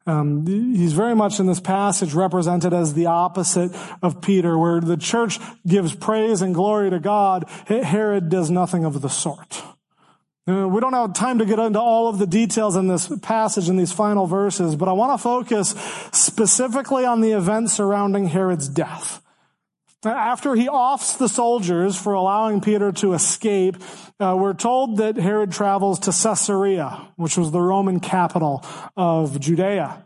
Um, 0.06 0.46
he's 0.46 0.94
very 0.94 1.16
much 1.16 1.40
in 1.40 1.46
this 1.46 1.62
passage 1.62 2.14
represented 2.14 2.74
as 2.74 2.94
the 2.94 3.06
opposite 3.06 3.72
of 4.02 4.22
Peter, 4.22 4.58
where 4.58 4.82
the 4.82 4.98
church 4.98 5.40
gives 5.66 5.96
praise 5.96 6.42
and 6.42 6.54
glory 6.54 6.90
to 6.90 7.00
God. 7.00 7.50
Herod 7.68 8.30
does 8.30 8.50
nothing 8.50 8.84
of 8.84 9.02
the 9.02 9.10
sort. 9.10 9.64
Uh, 10.46 10.68
we 10.68 10.82
don't 10.82 10.92
have 10.92 11.14
time 11.14 11.40
to 11.40 11.46
get 11.46 11.58
into 11.58 11.80
all 11.80 12.10
of 12.10 12.18
the 12.18 12.28
details 12.28 12.76
in 12.76 12.90
this 12.90 13.10
passage 13.22 13.70
in 13.70 13.78
these 13.78 13.94
final 13.94 14.28
verses, 14.28 14.76
but 14.76 14.90
I 14.90 14.92
want 14.92 15.18
to 15.18 15.24
focus 15.24 15.70
specifically 16.12 17.06
on 17.06 17.22
the 17.22 17.32
events 17.32 17.72
surrounding 17.72 18.28
Herod's 18.28 18.68
death. 18.68 19.23
After 20.06 20.56
he 20.56 20.68
offs 20.68 21.14
the 21.14 21.30
soldiers 21.30 21.96
for 21.98 22.14
allowing 22.14 22.62
Peter 22.62 22.92
to 22.94 23.14
escape, 23.14 23.78
uh, 24.20 24.36
we're 24.38 24.54
told 24.54 24.98
that 24.98 25.16
Herod 25.16 25.52
travels 25.52 26.00
to 26.00 26.12
Caesarea, 26.12 27.08
which 27.16 27.38
was 27.38 27.52
the 27.52 27.62
Roman 27.62 28.00
capital 28.00 28.66
of 28.98 29.40
Judea. 29.40 30.06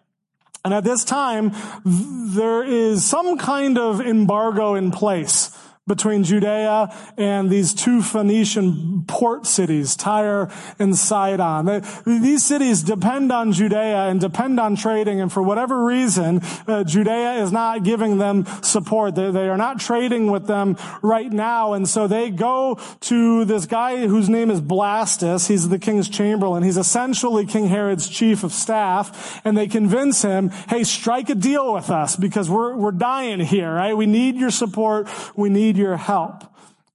And 0.63 0.73
at 0.73 0.83
this 0.83 1.03
time, 1.03 1.53
there 1.85 2.63
is 2.63 3.05
some 3.05 3.37
kind 3.37 3.77
of 3.77 4.01
embargo 4.01 4.75
in 4.75 4.91
place 4.91 5.57
between 5.87 6.23
Judea 6.23 6.93
and 7.17 7.49
these 7.49 7.73
two 7.73 8.01
Phoenician 8.01 9.05
port 9.07 9.45
cities, 9.45 9.95
Tyre 9.95 10.51
and 10.77 10.95
Sidon. 10.95 11.83
These 12.05 12.45
cities 12.45 12.83
depend 12.83 13.31
on 13.31 13.51
Judea 13.51 14.07
and 14.07 14.19
depend 14.19 14.59
on 14.59 14.75
trading, 14.75 15.21
and 15.21 15.31
for 15.31 15.41
whatever 15.41 15.85
reason, 15.85 16.41
uh, 16.67 16.83
Judea 16.83 17.43
is 17.43 17.51
not 17.51 17.83
giving 17.83 18.17
them 18.17 18.45
support. 18.61 19.15
They, 19.15 19.31
they, 19.31 19.47
are 19.47 19.57
not 19.57 19.79
trading 19.79 20.29
with 20.29 20.47
them 20.47 20.77
right 21.01 21.31
now, 21.31 21.73
and 21.73 21.87
so 21.87 22.07
they 22.07 22.29
go 22.29 22.79
to 23.01 23.45
this 23.45 23.65
guy 23.65 24.07
whose 24.07 24.29
name 24.29 24.51
is 24.51 24.59
Blastus. 24.59 25.47
He's 25.47 25.69
the 25.69 25.79
king's 25.79 26.09
chamberlain. 26.09 26.63
He's 26.63 26.77
essentially 26.77 27.45
King 27.45 27.67
Herod's 27.67 28.09
chief 28.09 28.43
of 28.43 28.51
staff, 28.51 29.41
and 29.45 29.57
they 29.57 29.67
convince 29.67 30.21
him, 30.21 30.49
hey, 30.49 30.83
strike 30.83 31.29
a 31.29 31.35
deal 31.35 31.73
with 31.73 31.89
us 31.89 32.15
because 32.15 32.49
we're, 32.49 32.75
we're 32.75 32.91
dying 32.91 33.39
here, 33.39 33.73
right? 33.73 33.95
We 33.95 34.05
need 34.05 34.35
your 34.35 34.51
support. 34.51 35.07
We 35.35 35.49
need 35.49 35.76
your 35.77 35.97
help. 35.97 36.43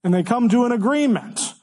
And 0.03 0.13
they 0.13 0.23
come 0.23 0.49
to 0.49 0.65
an 0.65 0.71
agreement. 0.71 1.53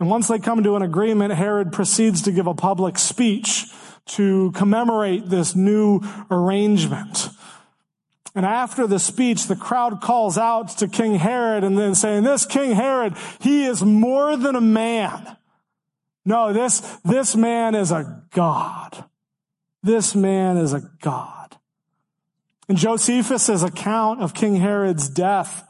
And 0.00 0.10
once 0.10 0.28
they 0.28 0.38
come 0.38 0.62
to 0.62 0.76
an 0.76 0.82
agreement, 0.82 1.32
Herod 1.34 1.72
proceeds 1.72 2.22
to 2.22 2.32
give 2.32 2.46
a 2.46 2.54
public 2.54 2.98
speech 2.98 3.66
to 4.06 4.52
commemorate 4.52 5.28
this 5.28 5.54
new 5.54 6.00
arrangement. 6.30 7.28
And 8.34 8.44
after 8.44 8.86
the 8.86 8.98
speech, 8.98 9.46
the 9.46 9.56
crowd 9.56 10.02
calls 10.02 10.36
out 10.36 10.68
to 10.78 10.88
King 10.88 11.14
Herod 11.14 11.64
and 11.64 11.78
then 11.78 11.94
saying, 11.94 12.22
this 12.22 12.44
King 12.44 12.72
Herod, 12.72 13.14
he 13.40 13.64
is 13.64 13.82
more 13.82 14.36
than 14.36 14.54
a 14.54 14.60
man. 14.60 15.36
No, 16.26 16.52
this, 16.52 16.80
this 17.04 17.34
man 17.34 17.74
is 17.74 17.90
a 17.90 18.22
God. 18.32 19.04
This 19.82 20.14
man 20.14 20.58
is 20.58 20.74
a 20.74 20.82
God. 21.00 21.56
In 22.68 22.76
Josephus' 22.76 23.62
account 23.62 24.20
of 24.20 24.34
King 24.34 24.56
Herod's 24.56 25.08
death, 25.08 25.66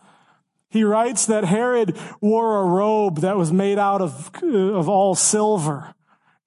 he 0.76 0.84
writes 0.84 1.26
that 1.26 1.44
Herod 1.44 1.96
wore 2.20 2.60
a 2.60 2.64
robe 2.64 3.20
that 3.20 3.36
was 3.36 3.52
made 3.52 3.78
out 3.78 4.02
of, 4.02 4.30
of 4.42 4.88
all 4.88 5.14
silver 5.14 5.94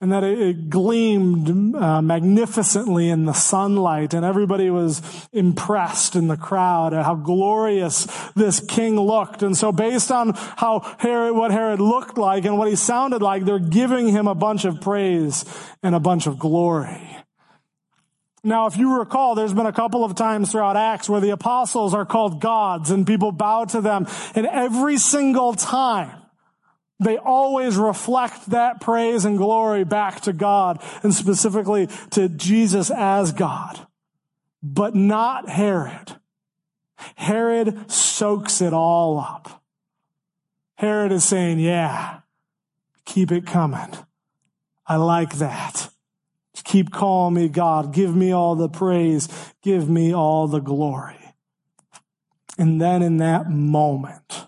and 0.01 0.11
that 0.11 0.23
it, 0.23 0.69
gleamed 0.69 1.75
uh, 1.75 2.01
magnificently 2.01 3.09
in 3.09 3.25
the 3.25 3.33
sunlight 3.33 4.13
and 4.13 4.23
everybody 4.23 4.69
was 4.69 5.01
impressed 5.33 6.15
in 6.15 6.27
the 6.27 6.37
crowd 6.37 6.93
at 6.93 7.03
how 7.03 7.15
glorious 7.15 8.05
this 8.35 8.59
king 8.59 8.99
looked. 8.99 9.43
And 9.43 9.57
so 9.57 9.71
based 9.71 10.11
on 10.11 10.33
how 10.35 10.79
Herod, 10.99 11.35
what 11.35 11.51
Herod 11.51 11.81
looked 11.81 12.17
like 12.17 12.45
and 12.45 12.57
what 12.57 12.69
he 12.69 12.75
sounded 12.75 13.21
like, 13.21 13.43
they're 13.43 13.59
giving 13.59 14.07
him 14.07 14.27
a 14.27 14.35
bunch 14.35 14.63
of 14.65 14.79
praise 14.79 15.43
and 15.83 15.93
a 15.93 15.99
bunch 15.99 16.27
of 16.27 16.39
glory. 16.39 17.01
Now, 18.43 18.67
if 18.67 18.77
you 18.77 18.97
recall, 18.97 19.35
there's 19.35 19.53
been 19.53 19.65
a 19.65 19.73
couple 19.73 20.05
of 20.05 20.15
times 20.15 20.51
throughout 20.51 20.77
Acts 20.77 21.09
where 21.09 21.19
the 21.19 21.31
apostles 21.31 21.93
are 21.93 22.05
called 22.05 22.39
gods 22.39 22.89
and 22.89 23.05
people 23.05 23.31
bow 23.31 23.65
to 23.65 23.81
them. 23.81 24.07
And 24.33 24.47
every 24.47 24.97
single 24.97 25.53
time, 25.53 26.15
they 26.99 27.17
always 27.17 27.77
reflect 27.77 28.49
that 28.49 28.81
praise 28.81 29.25
and 29.25 29.37
glory 29.37 29.83
back 29.83 30.21
to 30.21 30.33
God 30.33 30.81
and 31.03 31.13
specifically 31.13 31.87
to 32.11 32.29
Jesus 32.29 32.91
as 32.91 33.31
God. 33.31 33.87
But 34.61 34.95
not 34.95 35.49
Herod. 35.49 36.15
Herod 37.15 37.89
soaks 37.89 38.61
it 38.61 38.73
all 38.73 39.19
up. 39.19 39.63
Herod 40.75 41.11
is 41.11 41.23
saying, 41.23 41.59
yeah, 41.59 42.19
keep 43.05 43.31
it 43.31 43.45
coming. 43.45 43.95
I 44.85 44.95
like 44.95 45.37
that. 45.37 45.89
Keep 46.63 46.91
calling 46.91 47.35
me 47.35 47.49
God. 47.49 47.93
Give 47.93 48.15
me 48.15 48.31
all 48.31 48.55
the 48.55 48.69
praise. 48.69 49.27
Give 49.61 49.89
me 49.89 50.13
all 50.13 50.47
the 50.47 50.59
glory. 50.59 51.15
And 52.57 52.81
then 52.81 53.01
in 53.01 53.17
that 53.17 53.49
moment, 53.49 54.47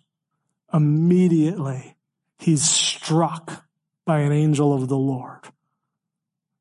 immediately, 0.73 1.95
he's 2.37 2.67
struck 2.67 3.65
by 4.05 4.19
an 4.19 4.31
angel 4.31 4.73
of 4.73 4.87
the 4.89 4.97
Lord. 4.97 5.39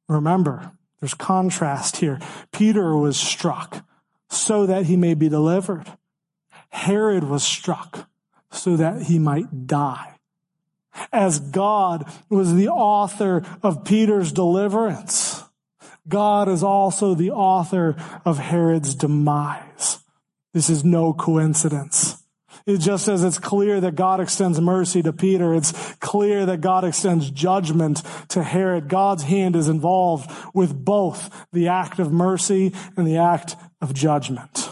Remember, 0.09 0.73
there's 1.01 1.15
contrast 1.15 1.97
here. 1.97 2.21
Peter 2.53 2.97
was 2.97 3.17
struck 3.17 3.85
so 4.29 4.67
that 4.67 4.87
he 4.87 4.97
may 4.97 5.15
be 5.15 5.29
delivered. 5.29 5.87
Herod 6.71 7.25
was 7.25 7.43
struck 7.43 8.09
so 8.51 8.77
that 8.77 9.03
he 9.03 9.19
might 9.19 9.67
die. 9.67 10.15
As 11.13 11.41
God 11.41 12.11
was 12.29 12.55
the 12.55 12.69
author 12.69 13.45
of 13.63 13.85
Peter's 13.85 14.33
deliverance, 14.33 15.40
God 16.09 16.49
is 16.49 16.63
also 16.63 17.15
the 17.15 17.31
author 17.31 17.97
of 18.25 18.39
Herod's 18.39 18.95
demise. 18.95 19.99
This 20.53 20.69
is 20.69 20.85
no 20.85 21.13
coincidence. 21.13 22.23
It 22.67 22.79
just 22.79 23.09
as 23.09 23.25
it's 23.25 23.39
clear 23.39 23.81
that 23.81 23.95
God 23.95 24.21
extends 24.21 24.61
mercy 24.61 25.03
to 25.03 25.13
Peter, 25.13 25.55
it's 25.55 25.73
clear 25.97 26.45
that 26.47 26.61
God 26.61 26.85
extends 26.85 27.31
judgment 27.31 28.03
to 28.29 28.43
Herod. 28.43 28.89
God's 28.89 29.23
hand 29.23 29.57
is 29.57 29.69
involved 29.69 30.31
with 30.55 30.85
both 30.85 31.47
the 31.53 31.69
act 31.69 31.99
of 31.99 32.13
mercy 32.13 32.75
and 32.97 33.07
the 33.07 33.17
act 33.17 33.57
of 33.81 33.95
judgment. 33.95 34.71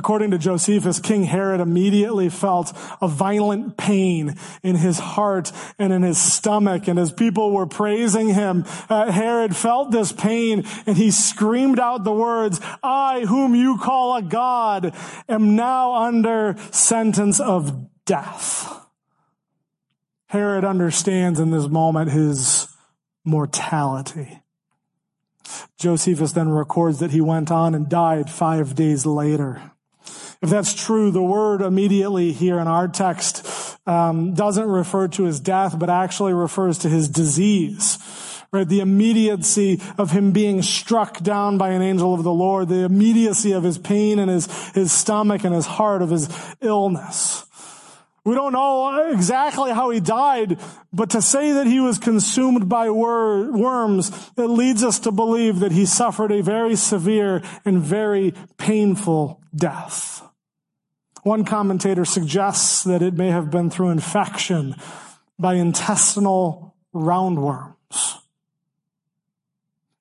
According 0.00 0.30
to 0.30 0.38
Josephus, 0.38 0.98
King 0.98 1.24
Herod 1.24 1.60
immediately 1.60 2.30
felt 2.30 2.72
a 3.02 3.06
violent 3.06 3.76
pain 3.76 4.34
in 4.62 4.76
his 4.76 4.98
heart 4.98 5.52
and 5.78 5.92
in 5.92 6.00
his 6.00 6.16
stomach. 6.16 6.88
And 6.88 6.98
as 6.98 7.12
people 7.12 7.52
were 7.52 7.66
praising 7.66 8.30
him, 8.30 8.64
uh, 8.88 9.12
Herod 9.12 9.54
felt 9.54 9.90
this 9.90 10.10
pain 10.10 10.64
and 10.86 10.96
he 10.96 11.10
screamed 11.10 11.78
out 11.78 12.04
the 12.04 12.14
words, 12.14 12.62
I, 12.82 13.26
whom 13.28 13.54
you 13.54 13.76
call 13.76 14.16
a 14.16 14.22
God, 14.22 14.94
am 15.28 15.54
now 15.54 15.92
under 15.92 16.56
sentence 16.70 17.38
of 17.38 17.86
death. 18.06 18.74
Herod 20.28 20.64
understands 20.64 21.38
in 21.38 21.50
this 21.50 21.68
moment 21.68 22.10
his 22.10 22.68
mortality. 23.22 24.40
Josephus 25.76 26.32
then 26.32 26.48
records 26.48 27.00
that 27.00 27.10
he 27.10 27.20
went 27.20 27.50
on 27.50 27.74
and 27.74 27.86
died 27.86 28.30
five 28.30 28.74
days 28.74 29.04
later. 29.04 29.72
If 30.42 30.48
that's 30.48 30.72
true, 30.72 31.10
the 31.10 31.22
word 31.22 31.60
immediately 31.60 32.32
here 32.32 32.58
in 32.58 32.66
our 32.66 32.88
text 32.88 33.78
um, 33.86 34.32
doesn't 34.32 34.66
refer 34.66 35.08
to 35.08 35.24
his 35.24 35.38
death, 35.38 35.78
but 35.78 35.90
actually 35.90 36.32
refers 36.32 36.78
to 36.78 36.88
his 36.88 37.08
disease. 37.08 37.98
Right, 38.52 38.66
the 38.66 38.80
immediacy 38.80 39.80
of 39.96 40.10
him 40.10 40.32
being 40.32 40.62
struck 40.62 41.20
down 41.20 41.56
by 41.56 41.70
an 41.70 41.82
angel 41.82 42.14
of 42.14 42.24
the 42.24 42.32
Lord, 42.32 42.68
the 42.68 42.84
immediacy 42.84 43.52
of 43.52 43.62
his 43.62 43.78
pain 43.78 44.18
in 44.18 44.28
his, 44.28 44.46
his 44.70 44.90
stomach 44.90 45.44
and 45.44 45.54
his 45.54 45.66
heart, 45.66 46.02
of 46.02 46.10
his 46.10 46.28
illness. 46.60 47.44
We 48.24 48.34
don't 48.34 48.52
know 48.52 49.10
exactly 49.12 49.70
how 49.70 49.90
he 49.90 50.00
died, 50.00 50.58
but 50.92 51.10
to 51.10 51.22
say 51.22 51.52
that 51.52 51.66
he 51.66 51.78
was 51.78 51.98
consumed 51.98 52.68
by 52.68 52.90
wor- 52.90 53.52
worms, 53.52 54.10
it 54.36 54.46
leads 54.46 54.82
us 54.82 54.98
to 55.00 55.12
believe 55.12 55.60
that 55.60 55.72
he 55.72 55.86
suffered 55.86 56.32
a 56.32 56.42
very 56.42 56.74
severe 56.74 57.42
and 57.64 57.80
very 57.80 58.34
painful 58.58 59.40
death. 59.54 60.22
One 61.22 61.44
commentator 61.44 62.04
suggests 62.04 62.84
that 62.84 63.02
it 63.02 63.14
may 63.14 63.28
have 63.28 63.50
been 63.50 63.70
through 63.70 63.90
infection 63.90 64.74
by 65.38 65.54
intestinal 65.54 66.74
roundworms. 66.94 67.74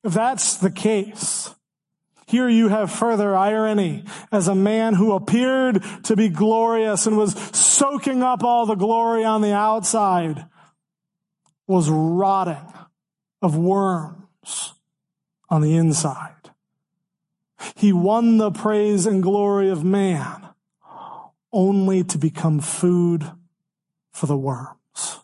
If 0.04 0.14
that's 0.14 0.56
the 0.58 0.72
case, 0.72 1.54
here 2.26 2.48
you 2.48 2.70
have 2.70 2.92
further 2.92 3.36
irony 3.36 4.06
as 4.32 4.48
a 4.48 4.56
man 4.56 4.94
who 4.94 5.14
appeared 5.14 5.84
to 6.04 6.16
be 6.16 6.30
glorious 6.30 7.06
and 7.06 7.18
was 7.18 7.34
soaking 7.56 8.24
up 8.24 8.44
all 8.44 8.66
the 8.66 8.76
glory 8.76 9.26
on 9.26 9.42
the 9.42 9.54
outside 9.54 10.46
was 11.68 11.90
rotting 11.90 12.74
of 13.42 13.58
worms 13.58 14.74
on 15.50 15.62
the 15.62 15.76
inside. 15.76 16.52
He 17.76 17.92
won 17.92 18.38
the 18.38 18.52
praise 18.52 19.06
and 19.06 19.22
glory 19.22 19.70
of 19.70 19.84
man 19.84 20.39
only 21.52 22.04
to 22.04 22.18
become 22.18 22.60
food 22.60 23.32
for 24.12 24.26
the 24.26 24.38
worms. 24.38 25.20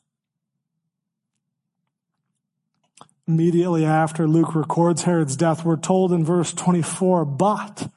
Immediately 3.27 3.85
after 3.85 4.27
Luke 4.27 4.53
records 4.53 5.03
Herod's 5.03 5.35
death, 5.35 5.65
we're 5.65 5.77
told 5.77 6.11
in 6.11 6.23
verse 6.23 6.53
24, 6.53 7.25
but 7.25 7.91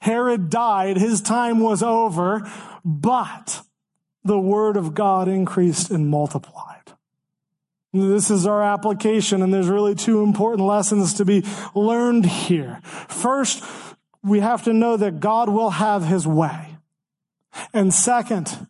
Herod 0.00 0.50
died, 0.50 0.96
his 0.96 1.20
time 1.20 1.60
was 1.60 1.82
over, 1.82 2.50
but 2.84 3.62
the 4.24 4.40
word 4.40 4.76
of 4.76 4.94
God 4.94 5.28
increased 5.28 5.90
and 5.90 6.08
multiplied. 6.08 6.64
This 7.92 8.30
is 8.30 8.46
our 8.46 8.62
application, 8.62 9.42
and 9.42 9.54
there's 9.54 9.68
really 9.68 9.94
two 9.94 10.22
important 10.22 10.66
lessons 10.66 11.14
to 11.14 11.24
be 11.24 11.44
learned 11.74 12.26
here. 12.26 12.80
First, 12.82 13.62
we 14.22 14.40
have 14.40 14.64
to 14.64 14.72
know 14.72 14.96
that 14.96 15.20
God 15.20 15.48
will 15.48 15.70
have 15.70 16.04
his 16.04 16.26
way. 16.26 16.75
And 17.72 17.92
second, 17.92 18.66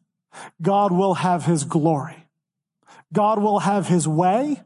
God 0.60 0.92
will 0.92 1.14
have 1.14 1.44
his 1.44 1.64
glory. 1.64 2.26
God 3.12 3.40
will 3.40 3.60
have 3.60 3.86
his 3.86 4.06
way, 4.06 4.62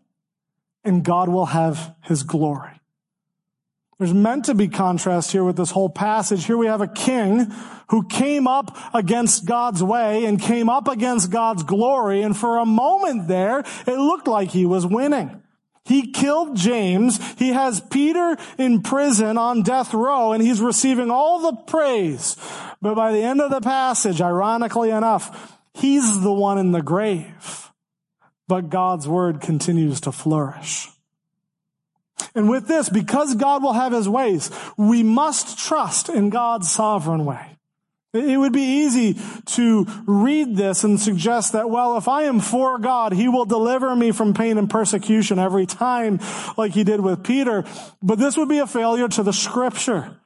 and 0.85 1.04
God 1.04 1.28
will 1.28 1.46
have 1.46 1.94
his 2.02 2.22
glory. 2.22 2.80
There's 3.98 4.14
meant 4.14 4.46
to 4.46 4.54
be 4.54 4.68
contrast 4.68 5.30
here 5.30 5.44
with 5.44 5.56
this 5.56 5.72
whole 5.72 5.90
passage. 5.90 6.46
Here 6.46 6.56
we 6.56 6.66
have 6.66 6.80
a 6.80 6.88
king 6.88 7.52
who 7.90 8.06
came 8.06 8.46
up 8.48 8.74
against 8.94 9.44
God's 9.44 9.83
way 9.83 10.24
and 10.24 10.40
came 10.40 10.70
up 10.70 10.88
against 10.88 11.30
God's 11.30 11.64
glory. 11.64 12.22
And 12.22 12.35
for 12.35 12.59
a 12.59 12.64
moment 12.64 13.28
there, 13.28 13.61
it 13.61 13.98
looked 13.98 14.26
like 14.26 14.52
he 14.52 14.64
was 14.64 14.87
winning. 14.87 15.42
He 15.90 16.12
killed 16.12 16.57
James. 16.57 17.18
He 17.33 17.48
has 17.48 17.81
Peter 17.81 18.37
in 18.57 18.81
prison 18.81 19.37
on 19.37 19.64
death 19.64 19.92
row 19.92 20.31
and 20.31 20.40
he's 20.40 20.61
receiving 20.61 21.11
all 21.11 21.40
the 21.40 21.57
praise. 21.64 22.37
But 22.81 22.94
by 22.94 23.11
the 23.11 23.22
end 23.22 23.40
of 23.40 23.50
the 23.50 23.61
passage, 23.61 24.20
ironically 24.20 24.90
enough, 24.90 25.59
he's 25.74 26.20
the 26.20 26.33
one 26.33 26.59
in 26.59 26.70
the 26.70 26.81
grave. 26.81 27.72
But 28.46 28.70
God's 28.70 29.09
word 29.09 29.40
continues 29.40 30.00
to 30.03 30.12
flourish. 30.12 30.87
And 32.37 32.48
with 32.48 32.68
this, 32.68 32.88
because 32.88 33.35
God 33.35 33.61
will 33.61 33.72
have 33.72 33.92
his 33.92 34.09
ways, 34.09 34.48
we 34.76 35.03
must 35.03 35.59
trust 35.59 36.09
in 36.09 36.31
God's 36.31 36.70
sovereign 36.70 37.24
way. 37.24 37.57
It 38.12 38.38
would 38.38 38.53
be 38.53 38.83
easy 38.85 39.16
to 39.55 39.87
read 40.05 40.57
this 40.57 40.83
and 40.83 40.99
suggest 40.99 41.53
that, 41.53 41.70
well, 41.70 41.96
if 41.96 42.09
I 42.09 42.25
am 42.25 42.40
for 42.40 42.79
God, 42.79 43.12
He 43.12 43.29
will 43.29 43.44
deliver 43.44 43.94
me 43.94 44.11
from 44.11 44.35
pain 44.35 44.59
and 44.59 44.68
persecution 44.68 45.38
every 45.38 45.64
time, 45.64 46.18
like 46.57 46.73
He 46.73 46.83
did 46.83 47.01
with 47.01 47.23
Peter. 47.23 47.64
But 48.03 48.18
this 48.18 48.37
would 48.37 48.49
be 48.49 48.59
a 48.59 48.66
failure 48.66 49.07
to 49.09 49.23
the 49.23 49.33
scripture. 49.33 50.16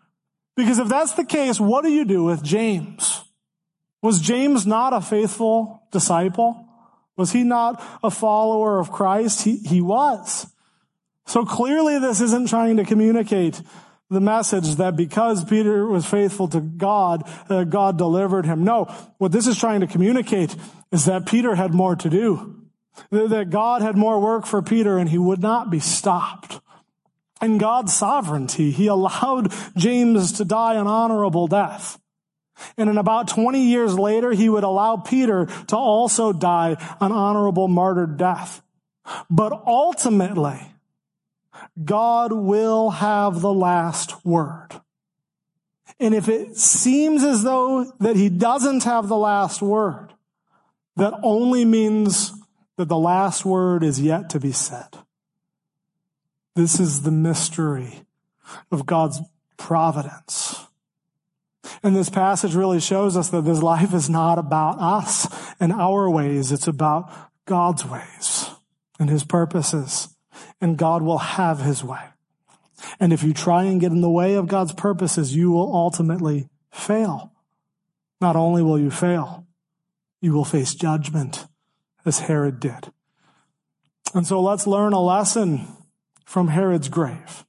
Because 0.57 0.79
if 0.79 0.89
that's 0.89 1.13
the 1.13 1.25
case, 1.25 1.61
what 1.61 1.85
do 1.85 1.91
you 1.91 2.05
do 2.07 2.25
with 2.25 2.43
James? 2.43 3.23
Was 4.03 4.21
James 4.21 4.67
not 4.67 4.93
a 4.93 5.01
faithful 5.01 5.83
disciple? 5.91 6.69
Was 7.17 7.33
he 7.33 7.43
not 7.43 7.83
a 8.03 8.11
follower 8.11 8.79
of 8.79 8.93
Christ? 8.93 9.43
He, 9.43 9.59
he 9.59 9.81
was. 9.81 10.47
So 11.27 11.45
clearly 11.45 11.99
this 11.99 12.21
isn't 12.21 12.49
trying 12.49 12.77
to 12.77 12.85
communicate 12.85 13.61
the 14.11 14.21
message 14.21 14.77
that 14.77 14.97
because 14.97 15.45
Peter 15.45 15.87
was 15.87 16.07
faithful 16.07 16.49
to 16.49 16.61
God, 16.61 17.29
uh, 17.49 17.65
God 17.65 17.97
delivered 17.97 18.47
him. 18.47 18.65
No, 18.65 18.85
what 19.19 19.33
this 19.33 19.47
is 19.47 19.59
trying 19.59 19.81
to 19.81 19.87
communicate 19.87 20.55
is 20.93 21.07
that 21.07 21.27
Peter 21.27 21.55
had 21.55 21.73
more 21.73 21.97
to 21.97 22.11
do. 22.11 22.61
That 23.11 23.51
God 23.51 23.83
had 23.83 23.97
more 23.97 24.21
work 24.21 24.47
for 24.47 24.63
Peter 24.63 24.99
and 24.99 25.09
he 25.09 25.19
would 25.19 25.41
not 25.41 25.71
be 25.71 25.81
stopped. 25.81 26.61
In 27.43 27.59
God's 27.59 27.93
sovereignty, 27.93 28.71
he 28.71 28.87
allowed 28.87 29.53
James 29.77 30.33
to 30.33 30.45
die 30.45 30.75
an 30.75 30.87
honorable 30.87 31.49
death. 31.49 31.99
And 32.77 32.89
in 32.89 32.99
about 32.99 33.29
20 33.29 33.65
years 33.65 33.99
later, 33.99 34.31
he 34.31 34.49
would 34.49 34.63
allow 34.63 34.97
Peter 34.97 35.47
to 35.67 35.77
also 35.77 36.33
die 36.33 36.77
an 37.01 37.11
honorable 37.11 37.67
martyred 37.67 38.17
death. 38.17 38.63
But 39.29 39.53
ultimately, 39.67 40.61
God 41.83 42.33
will 42.33 42.91
have 42.91 43.41
the 43.41 43.53
last 43.53 44.25
word. 44.25 44.69
And 46.01 46.15
if 46.15 46.29
it 46.29 46.57
seems 46.57 47.23
as 47.23 47.43
though 47.43 47.93
that 48.01 48.17
he 48.17 48.29
doesn't 48.29 48.85
have 48.85 49.09
the 49.09 49.17
last 49.17 49.63
word, 49.63 50.13
that 50.97 51.15
only 51.23 51.65
means 51.65 52.33
that 52.77 52.89
the 52.89 52.99
last 52.99 53.45
word 53.45 53.83
is 53.83 54.01
yet 54.01 54.29
to 54.31 54.41
be 54.41 54.53
said. 54.53 54.99
This 56.55 56.79
is 56.79 57.03
the 57.03 57.11
mystery 57.11 58.05
of 58.71 58.87
God's 58.87 59.21
providence. 59.57 60.67
And 61.83 61.97
this 61.97 62.11
passage 62.11 62.55
really 62.55 62.81
shows 62.81 63.17
us 63.17 63.31
that 63.31 63.43
this 63.43 63.63
life 63.63 63.95
is 63.95 64.09
not 64.09 64.39
about 64.39 64.79
us 64.79 65.29
and 65.59 65.73
our 65.73 66.11
ways. 66.11 66.53
It's 66.53 66.69
about 66.69 67.11
God's 67.47 67.85
ways 67.85 68.51
and 68.99 69.11
his 69.11 69.25
purposes 69.25 70.14
and 70.61 70.79
God 70.79 71.03
will 71.03 71.19
have 71.19 71.61
his 71.61 71.85
way. 71.85 72.01
And 73.01 73.13
if 73.13 73.23
you 73.23 73.33
try 73.33 73.65
and 73.65 73.81
get 73.81 73.93
in 73.93 74.01
the 74.01 74.11
way 74.11 74.35
of 74.35 74.49
God's 74.49 74.73
purposes, 74.73 75.35
you 75.35 75.51
will 75.51 75.75
ultimately 75.75 76.49
fail. 76.71 77.33
Not 78.21 78.37
only 78.37 78.63
will 78.63 78.79
you 78.79 78.91
fail, 78.91 79.47
you 80.21 80.33
will 80.33 80.45
face 80.45 80.75
judgment 80.75 81.47
as 82.05 82.21
Herod 82.21 82.61
did. 82.61 82.93
And 84.15 84.27
so 84.27 84.41
let's 84.41 84.67
learn 84.67 84.93
a 84.93 85.01
lesson 85.01 85.67
from 86.25 86.49
Herod's 86.49 86.89
grave. 86.89 87.45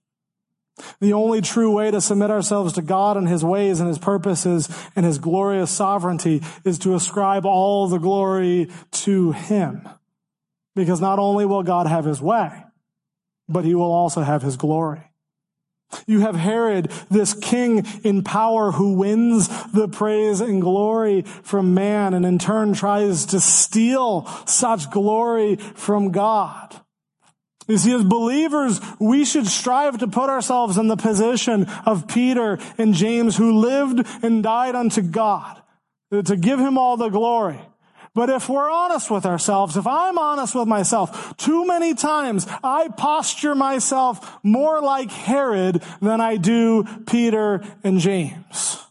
The 1.00 1.14
only 1.14 1.42
true 1.42 1.72
way 1.72 1.92
to 1.92 2.02
submit 2.02 2.32
ourselves 2.32 2.74
to 2.74 2.82
God 2.82 3.16
and 3.16 3.30
His 3.30 3.46
ways 3.46 3.80
and 3.80 3.88
His 3.88 3.98
purposes 3.98 4.68
and 4.96 5.06
His 5.06 5.20
glorious 5.20 5.72
sovereignty 5.72 6.42
is 6.66 6.80
to 6.80 6.96
ascribe 6.96 7.46
all 7.46 7.88
the 7.88 7.98
glory 7.98 8.70
to 8.92 9.32
Him. 9.32 9.88
Because 10.76 11.00
not 11.00 11.20
only 11.20 11.46
will 11.46 11.64
God 11.64 11.88
have 11.88 12.04
His 12.04 12.22
way, 12.22 12.65
but 13.48 13.66
he 13.66 13.76
will 13.76 13.92
also 13.92 14.22
have 14.22 14.42
his 14.42 14.58
glory. 14.58 15.02
You 16.08 16.22
have 16.22 16.36
Herod, 16.36 16.92
this 17.10 17.34
king 17.34 17.86
in 18.04 18.24
power 18.24 18.72
who 18.72 18.94
wins 18.94 19.48
the 19.72 19.88
praise 19.88 20.42
and 20.42 20.62
glory 20.62 21.22
from 21.22 21.74
man 21.74 22.14
and 22.14 22.26
in 22.26 22.40
turn 22.40 22.74
tries 22.74 23.26
to 23.28 23.40
steal 23.40 24.26
such 24.46 24.90
glory 24.92 25.56
from 25.56 26.12
God. 26.12 26.82
You 27.68 27.78
see, 27.78 27.94
as 27.94 28.04
believers, 28.04 28.80
we 29.00 29.26
should 29.26 29.48
strive 29.48 30.00
to 30.00 30.08
put 30.08 30.30
ourselves 30.30 30.78
in 30.78 30.88
the 30.88 30.98
position 30.98 31.66
of 31.86 32.08
Peter 32.08 32.60
and 32.78 32.94
James 32.94 33.38
who 33.38 33.60
lived 33.60 34.06
and 34.24 34.44
died 34.44 34.76
unto 34.76 35.02
God, 35.02 35.62
to 36.12 36.36
give 36.36 36.60
him 36.60 36.78
all 36.78 36.98
the 36.98 37.10
glory. 37.10 37.60
But 38.16 38.30
if 38.30 38.48
we're 38.48 38.72
honest 38.72 39.12
with 39.12 39.26
ourselves, 39.26 39.76
if 39.76 39.86
I'm 39.86 40.18
honest 40.18 40.56
with 40.56 40.70
myself, 40.70 41.36
too 41.36 41.68
many 41.68 41.94
times 41.94 42.48
I 42.64 42.88
posture 42.88 43.54
myself 43.54 44.40
more 44.42 44.82
like 44.82 45.12
Herod 45.12 45.84
than 46.02 46.22
I 46.22 46.38
do 46.38 46.86
Peter 47.06 47.62
and 47.84 48.00
James. 48.00 48.82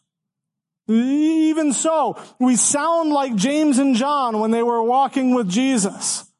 Even 0.87 1.73
so, 1.73 2.21
we 2.39 2.57
sound 2.57 3.11
like 3.11 3.35
James 3.35 3.79
and 3.79 3.97
John 3.97 4.41
when 4.41 4.51
they 4.51 4.63
were 4.63 4.83
walking 4.83 5.35
with 5.35 5.49
Jesus. 5.49 6.31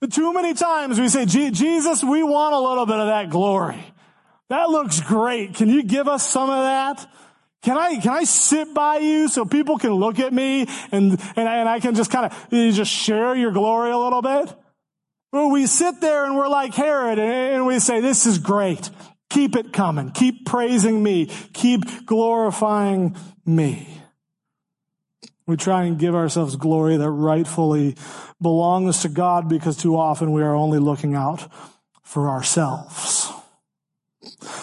But 0.00 0.10
too 0.10 0.32
many 0.32 0.54
times 0.54 0.98
we 0.98 1.10
say, 1.10 1.26
Jesus, 1.26 2.02
we 2.02 2.22
want 2.22 2.54
a 2.54 2.58
little 2.58 2.86
bit 2.86 3.00
of 3.00 3.08
that 3.08 3.28
glory. 3.28 3.84
That 4.48 4.70
looks 4.70 5.00
great. 5.00 5.54
Can 5.54 5.68
you 5.68 5.82
give 5.82 6.08
us 6.08 6.26
some 6.26 6.48
of 6.48 6.64
that? 6.64 7.06
Can 7.64 7.78
I, 7.78 7.96
can 7.96 8.12
I 8.12 8.24
sit 8.24 8.74
by 8.74 8.98
you 8.98 9.26
so 9.28 9.46
people 9.46 9.78
can 9.78 9.92
look 9.94 10.20
at 10.20 10.34
me 10.34 10.66
and, 10.92 11.18
and, 11.34 11.48
I, 11.48 11.56
and 11.56 11.68
I 11.68 11.80
can 11.80 11.94
just 11.94 12.10
kind 12.10 12.30
of 12.30 12.50
just 12.50 12.90
share 12.90 13.34
your 13.34 13.52
glory 13.52 13.90
a 13.90 13.96
little 13.96 14.20
bit? 14.20 14.54
Well, 15.32 15.50
we 15.50 15.66
sit 15.66 16.00
there 16.02 16.26
and 16.26 16.36
we're 16.36 16.48
like 16.48 16.74
Herod 16.74 17.18
and 17.18 17.66
we 17.66 17.78
say, 17.78 18.00
this 18.00 18.26
is 18.26 18.38
great. 18.38 18.90
Keep 19.30 19.56
it 19.56 19.72
coming. 19.72 20.10
Keep 20.10 20.44
praising 20.44 21.02
me. 21.02 21.26
Keep 21.54 22.04
glorifying 22.04 23.16
me. 23.46 23.88
We 25.46 25.56
try 25.56 25.84
and 25.84 25.98
give 25.98 26.14
ourselves 26.14 26.56
glory 26.56 26.98
that 26.98 27.10
rightfully 27.10 27.96
belongs 28.42 29.00
to 29.02 29.08
God 29.08 29.48
because 29.48 29.78
too 29.78 29.96
often 29.96 30.32
we 30.32 30.42
are 30.42 30.54
only 30.54 30.78
looking 30.78 31.14
out 31.14 31.50
for 32.02 32.28
ourselves. 32.28 33.32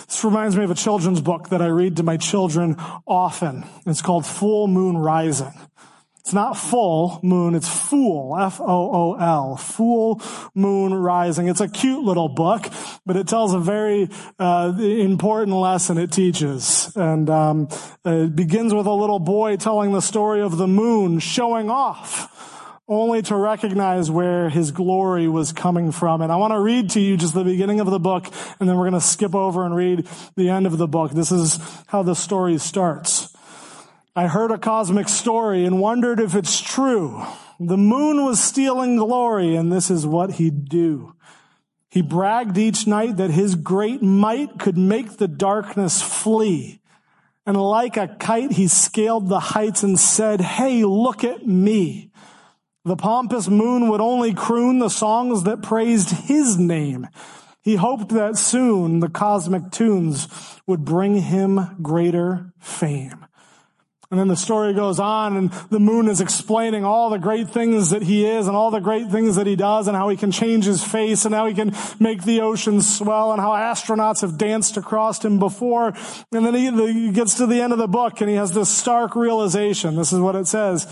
This 0.06 0.24
reminds 0.24 0.56
me 0.56 0.64
of 0.64 0.72
a 0.72 0.76
children's 0.76 1.22
book 1.22 1.50
that 1.50 1.62
I 1.62 1.68
read 1.68 1.98
to 1.98 2.04
my 2.04 2.18
children 2.18 2.76
often. 3.08 3.66
It's 3.86 4.02
called 4.02 4.26
Fool 4.26 4.68
Moon 4.68 4.98
Rising. 4.98 5.54
It's 6.22 6.34
not 6.34 6.56
full 6.56 7.20
moon, 7.24 7.56
it's 7.56 7.68
fool, 7.68 8.38
F-O-O-L, 8.38 9.58
fool 9.58 10.22
moon 10.54 10.94
rising. 10.94 11.48
It's 11.48 11.62
a 11.62 11.68
cute 11.68 12.04
little 12.04 12.30
book, 12.30 12.70
but 13.08 13.18
it 13.18 13.28
tells 13.28 13.56
a 13.56 13.60
very 13.60 14.08
uh, 14.38 14.72
important 14.80 15.58
lesson 15.58 15.98
it 15.98 16.12
teaches. 16.12 16.92
And 16.96 17.28
um, 17.28 17.70
it 18.06 18.36
begins 18.36 18.72
with 18.72 18.86
a 18.86 18.94
little 18.94 19.18
boy 19.18 19.58
telling 19.58 19.94
the 19.94 20.00
story 20.00 20.42
of 20.42 20.58
the 20.58 20.68
moon 20.68 21.18
showing 21.18 21.72
off 21.72 22.61
only 22.88 23.22
to 23.22 23.36
recognize 23.36 24.12
where 24.12 24.50
his 24.50 24.72
glory 24.72 25.28
was 25.28 25.54
coming 25.54 25.92
from. 25.92 26.22
And 26.22 26.32
I 26.32 26.36
want 26.36 26.52
to 26.52 26.60
read 26.60 26.90
to 26.92 27.00
you 27.00 27.16
just 27.18 27.34
the 27.34 27.44
beginning 27.44 27.80
of 27.80 27.90
the 27.90 28.00
book, 28.00 28.28
and 28.60 28.68
then 28.68 28.78
we're 28.78 28.90
going 28.90 29.00
to 29.00 29.06
skip 29.06 29.34
over 29.34 29.66
and 29.66 29.76
read 29.76 30.08
the 30.36 30.50
end 30.50 30.66
of 30.66 30.78
the 30.78 30.88
book. 30.88 31.12
This 31.12 31.32
is 31.32 31.60
how 31.88 32.04
the 32.04 32.16
story 32.16 32.58
starts. 32.58 33.34
I 34.14 34.28
heard 34.28 34.52
a 34.52 34.58
cosmic 34.58 35.08
story 35.08 35.64
and 35.64 35.80
wondered 35.80 36.20
if 36.20 36.36
it's 36.36 36.60
true. 36.60 37.26
The 37.62 37.78
moon 37.78 38.26
was 38.26 38.44
stealing 38.44 38.98
glory 38.98 39.56
and 39.56 39.72
this 39.72 39.90
is 39.90 40.06
what 40.06 40.34
he'd 40.34 40.68
do. 40.68 41.16
He 41.90 42.02
bragged 42.02 42.58
each 42.58 42.88
night 42.88 43.18
that 43.18 43.32
his 43.32 43.56
great 43.56 44.02
might 44.02 44.60
could 44.60 44.78
make 44.78 45.18
the 45.18 45.28
darkness 45.28 46.02
flee. 46.02 46.82
And 47.46 47.56
like 47.56 47.98
a 47.98 48.08
kite, 48.08 48.52
he 48.52 48.68
scaled 48.68 49.30
the 49.30 49.40
heights 49.40 49.82
and 49.84 50.00
said, 50.00 50.42
Hey, 50.42 50.84
look 50.84 51.24
at 51.24 51.48
me. 51.48 52.11
The 52.84 52.96
pompous 52.96 53.48
moon 53.48 53.90
would 53.90 54.02
only 54.02 54.34
croon 54.34 54.80
the 54.80 54.90
songs 54.90 55.44
that 55.44 55.62
praised 55.62 56.10
his 56.10 56.58
name. 56.58 57.08
He 57.62 57.76
hoped 57.76 58.10
that 58.10 58.38
soon 58.38 59.02
the 59.02 59.10
cosmic 59.10 59.72
tunes 59.72 60.28
would 60.66 60.84
bring 60.84 61.16
him 61.22 61.78
greater 61.82 62.54
fame. 62.60 63.26
And 64.10 64.20
then 64.20 64.28
the 64.28 64.36
story 64.36 64.74
goes 64.74 65.00
on 65.00 65.38
and 65.38 65.52
the 65.70 65.80
moon 65.80 66.10
is 66.10 66.20
explaining 66.20 66.84
all 66.84 67.10
the 67.10 67.18
great 67.18 67.50
things 67.50 67.92
that 67.92 68.02
he 68.02 68.26
is 68.26 68.48
and 68.48 68.58
all 68.58 68.70
the 68.70 68.82
great 68.82 69.10
things 69.10 69.38
that 69.38 69.48
he 69.48 69.56
does 69.56 69.88
and 69.88 69.96
how 69.96 70.10
he 70.10 70.18
can 70.18 70.32
change 70.32 70.66
his 70.66 70.84
face 70.84 71.24
and 71.24 71.34
how 71.34 71.46
he 71.46 71.54
can 71.54 71.74
make 71.98 72.24
the 72.24 72.42
oceans 72.42 72.98
swell 72.98 73.32
and 73.32 73.40
how 73.40 73.52
astronauts 73.52 74.20
have 74.20 74.38
danced 74.38 74.76
across 74.76 75.24
him 75.24 75.40
before. 75.40 75.94
And 76.34 76.46
then 76.46 76.54
he, 76.56 77.12
gets 77.12 77.36
to 77.36 77.46
the 77.46 77.62
end 77.62 77.72
of 77.72 77.80
the 77.80 77.88
book 77.88 78.20
and 78.20 78.30
he 78.30 78.36
has 78.36 78.52
this 78.52 78.70
stark 78.70 79.16
realization. 79.16 79.96
This 79.96 80.12
is 80.12 80.20
what 80.20 80.36
it 80.36 80.48
says. 80.48 80.88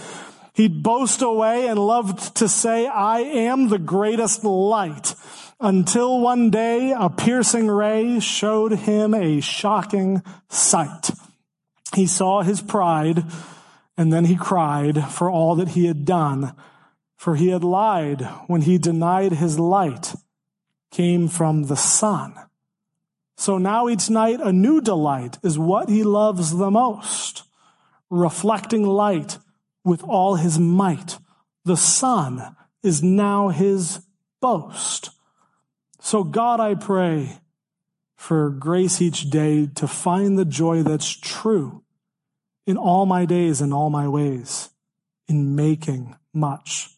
He'd 0.60 0.84
boast 0.84 1.22
away 1.22 1.70
and 1.70 1.80
loved 1.80 2.36
to 2.36 2.50
say, 2.50 2.86
I 2.86 3.20
am 3.20 3.70
the 3.70 3.80
greatest 3.80 4.44
light 4.44 5.16
until 5.58 6.20
one 6.20 6.50
day 6.50 6.92
a 6.92 7.10
piercing 7.10 7.70
ray 7.70 8.20
showed 8.20 8.74
him 8.74 9.14
a 9.14 9.40
shocking 9.40 10.22
sight. 10.50 11.12
He 11.96 12.06
saw 12.06 12.42
his 12.42 12.62
pride 12.62 13.24
and 13.96 14.12
then 14.12 14.26
he 14.26 14.36
cried 14.36 15.06
for 15.06 15.32
all 15.32 15.56
that 15.56 15.70
he 15.70 15.86
had 15.86 16.04
done, 16.04 16.54
for 17.16 17.38
he 17.38 17.52
had 17.52 17.64
lied 17.64 18.24
when 18.48 18.64
he 18.64 18.78
denied 18.78 19.32
his 19.32 19.58
light 19.58 20.14
came 20.92 21.30
from 21.30 21.68
the 21.68 21.78
sun. 21.78 22.36
So 23.38 23.58
now 23.58 23.88
each 23.88 24.10
night 24.10 24.42
a 24.42 24.52
new 24.52 24.82
delight 24.82 25.38
is 25.42 25.58
what 25.58 25.88
he 25.88 26.04
loves 26.04 26.52
the 26.52 26.70
most, 26.70 27.44
reflecting 28.10 28.84
light 28.84 29.38
with 29.90 30.04
all 30.04 30.36
his 30.36 30.60
might. 30.60 31.18
The 31.66 31.76
sun 31.76 32.56
is 32.84 33.04
now 33.04 33.50
his 33.50 34.06
boast. 34.40 35.10
So 36.00 36.24
God, 36.24 36.60
I 36.60 36.76
pray, 36.76 37.40
for 38.16 38.50
grace 38.50 39.02
each 39.02 39.30
day 39.30 39.68
to 39.76 39.88
find 39.88 40.38
the 40.38 40.46
joy 40.46 40.84
that's 40.84 41.10
true 41.10 41.84
in 42.68 42.78
all 42.78 43.06
my 43.06 43.26
days 43.26 43.62
and 43.62 43.74
all 43.74 43.90
my 43.90 44.08
ways 44.08 44.70
in 45.28 45.56
making 45.56 46.16
much 46.34 46.90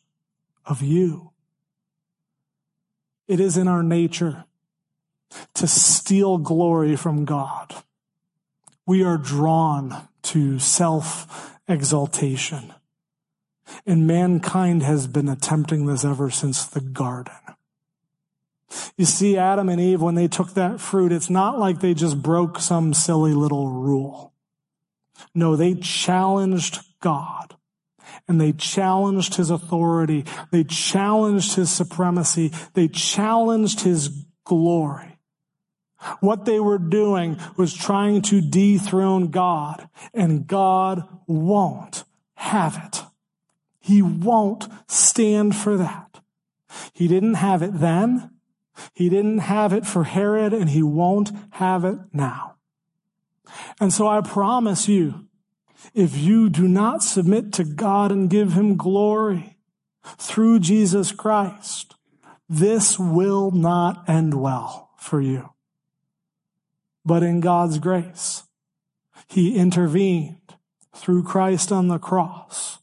of 0.66 0.82
you. 0.82 1.32
It 3.28 3.40
is 3.40 3.56
in 3.56 3.68
our 3.68 3.84
nature 3.84 4.46
to 5.54 5.68
steal 5.68 6.38
glory 6.38 6.96
from 6.96 7.24
God. 7.24 7.74
We 8.86 9.04
are 9.04 9.18
drawn 9.18 10.08
to 10.24 10.60
self 10.60 11.58
exaltation. 11.68 12.74
And 13.86 14.06
mankind 14.08 14.84
has 14.84 15.08
been 15.08 15.28
attempting 15.28 15.86
this 15.86 16.06
ever 16.06 16.30
since 16.30 16.66
the 16.66 16.82
garden. 16.82 17.34
You 18.98 19.06
see, 19.06 19.38
Adam 19.38 19.70
and 19.70 19.82
Eve, 19.82 20.02
when 20.02 20.16
they 20.16 20.28
took 20.28 20.54
that 20.54 20.80
fruit, 20.80 21.12
it's 21.12 21.30
not 21.30 21.60
like 21.60 21.80
they 21.80 21.94
just 21.94 22.22
broke 22.22 22.60
some 22.60 22.94
silly 22.94 23.34
little 23.34 23.68
rule. 23.70 24.34
No, 25.34 25.56
they 25.56 25.76
challenged 25.76 26.80
God 27.02 27.56
and 28.28 28.40
they 28.40 28.54
challenged 28.54 29.36
his 29.36 29.50
authority. 29.50 30.26
They 30.52 30.64
challenged 30.64 31.56
his 31.56 31.70
supremacy. 31.70 32.52
They 32.74 32.88
challenged 32.88 33.82
his 33.82 34.10
glory. 34.46 35.20
What 36.20 36.46
they 36.46 36.60
were 36.60 36.80
doing 36.80 37.38
was 37.58 37.74
trying 37.74 38.22
to 38.24 38.42
dethrone 38.42 39.28
God 39.28 39.88
and 40.14 40.48
God 40.48 41.08
won't 41.28 42.04
have 42.36 42.82
it. 42.86 43.01
He 43.82 44.02
won't 44.02 44.68
stand 44.88 45.56
for 45.56 45.76
that. 45.76 46.22
He 46.94 47.08
didn't 47.08 47.34
have 47.36 47.62
it 47.62 47.80
then. 47.80 48.30
He 48.94 49.10
didn't 49.10 49.40
have 49.40 49.74
it 49.74 49.86
for 49.86 50.06
Herod 50.06 50.54
and 50.54 50.70
he 50.70 50.84
won't 50.84 51.32
have 51.52 51.84
it 51.84 51.98
now. 52.14 52.56
And 53.80 53.92
so 53.92 54.08
I 54.08 54.22
promise 54.22 54.88
you, 54.88 55.28
if 55.94 56.16
you 56.16 56.50
do 56.50 56.68
not 56.68 57.04
submit 57.04 57.52
to 57.54 57.64
God 57.64 58.12
and 58.12 58.30
give 58.30 58.54
him 58.54 58.78
glory 58.78 59.58
through 60.04 60.60
Jesus 60.60 61.12
Christ, 61.12 61.96
this 62.48 63.00
will 63.00 63.52
not 63.52 64.08
end 64.08 64.40
well 64.40 64.92
for 64.98 65.22
you. 65.22 65.50
But 67.04 67.24
in 67.24 67.40
God's 67.40 67.80
grace, 67.80 68.44
he 69.28 69.56
intervened 69.56 70.56
through 70.96 71.24
Christ 71.24 71.72
on 71.72 71.88
the 71.88 71.98
cross 71.98 72.78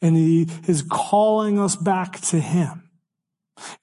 and 0.00 0.16
he 0.16 0.48
is 0.66 0.82
calling 0.82 1.58
us 1.58 1.76
back 1.76 2.20
to 2.20 2.38
him 2.38 2.82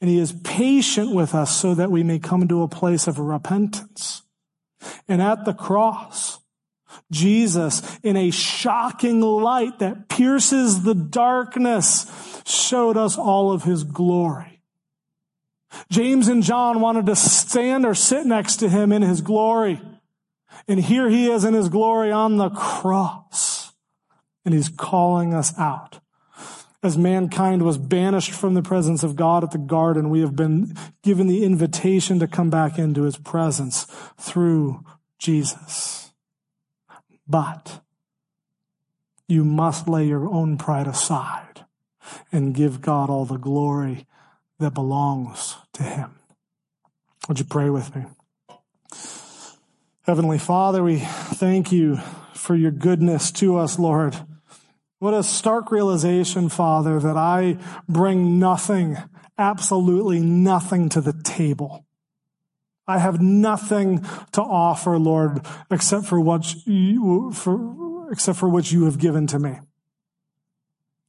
and 0.01 0.09
he 0.09 0.19
is 0.19 0.33
patient 0.43 1.13
with 1.13 1.35
us 1.35 1.55
so 1.55 1.73
that 1.75 1.91
we 1.91 2.03
may 2.03 2.19
come 2.19 2.47
to 2.47 2.63
a 2.63 2.67
place 2.67 3.07
of 3.07 3.19
repentance. 3.19 4.23
And 5.07 5.21
at 5.21 5.45
the 5.45 5.53
cross, 5.53 6.39
Jesus, 7.11 7.81
in 8.03 8.17
a 8.17 8.31
shocking 8.31 9.21
light 9.21 9.79
that 9.79 10.09
pierces 10.09 10.83
the 10.83 10.95
darkness, 10.95 12.41
showed 12.45 12.97
us 12.97 13.17
all 13.17 13.51
of 13.51 13.63
his 13.63 13.83
glory. 13.83 14.63
James 15.91 16.27
and 16.27 16.41
John 16.41 16.81
wanted 16.81 17.05
to 17.07 17.15
stand 17.15 17.85
or 17.85 17.93
sit 17.93 18.25
next 18.25 18.57
to 18.57 18.69
him 18.69 18.91
in 18.91 19.01
his 19.01 19.21
glory. 19.21 19.79
And 20.67 20.79
here 20.79 21.09
he 21.09 21.29
is 21.29 21.43
in 21.43 21.53
his 21.53 21.69
glory 21.69 22.11
on 22.11 22.37
the 22.37 22.49
cross. 22.49 23.58
And 24.49 24.55
he's 24.55 24.69
calling 24.69 25.31
us 25.31 25.53
out. 25.59 25.99
As 26.81 26.97
mankind 26.97 27.61
was 27.61 27.77
banished 27.77 28.31
from 28.31 28.55
the 28.55 28.63
presence 28.63 29.03
of 29.03 29.15
God 29.15 29.43
at 29.43 29.51
the 29.51 29.59
garden, 29.59 30.09
we 30.09 30.21
have 30.21 30.35
been 30.35 30.75
given 31.03 31.27
the 31.27 31.43
invitation 31.43 32.17
to 32.17 32.25
come 32.25 32.49
back 32.49 32.79
into 32.79 33.03
his 33.03 33.15
presence 33.15 33.83
through 34.17 34.83
Jesus. 35.19 36.13
But 37.27 37.81
you 39.27 39.45
must 39.45 39.87
lay 39.87 40.07
your 40.07 40.27
own 40.27 40.57
pride 40.57 40.87
aside 40.87 41.63
and 42.31 42.55
give 42.55 42.81
God 42.81 43.11
all 43.11 43.25
the 43.25 43.37
glory 43.37 44.07
that 44.57 44.73
belongs 44.73 45.57
to 45.73 45.83
him. 45.83 46.15
Would 47.27 47.37
you 47.37 47.45
pray 47.45 47.69
with 47.69 47.95
me? 47.95 48.05
Heavenly 50.07 50.39
Father, 50.39 50.83
we 50.83 50.97
thank 50.97 51.71
you 51.71 51.97
for 52.33 52.55
your 52.55 52.71
goodness 52.71 53.29
to 53.33 53.57
us, 53.57 53.77
Lord. 53.77 54.17
What 54.99 55.13
a 55.13 55.23
stark 55.23 55.71
realization, 55.71 56.49
Father, 56.49 56.99
that 56.99 57.15
I 57.15 57.57
bring 57.87 58.37
nothing, 58.37 58.97
absolutely 59.37 60.19
nothing 60.19 60.89
to 60.89 60.99
the 61.01 61.13
table. 61.23 61.85
I 62.85 62.97
have 62.97 63.21
nothing 63.21 64.05
to 64.33 64.41
offer, 64.41 64.97
Lord, 64.97 65.45
except 65.71 66.05
for 66.05 66.19
what 66.19 66.65
you, 66.65 67.31
for, 67.31 68.11
except 68.11 68.39
for 68.39 68.49
what 68.49 68.71
you 68.71 68.85
have 68.85 68.97
given 68.97 69.25
to 69.27 69.39
me. 69.39 69.59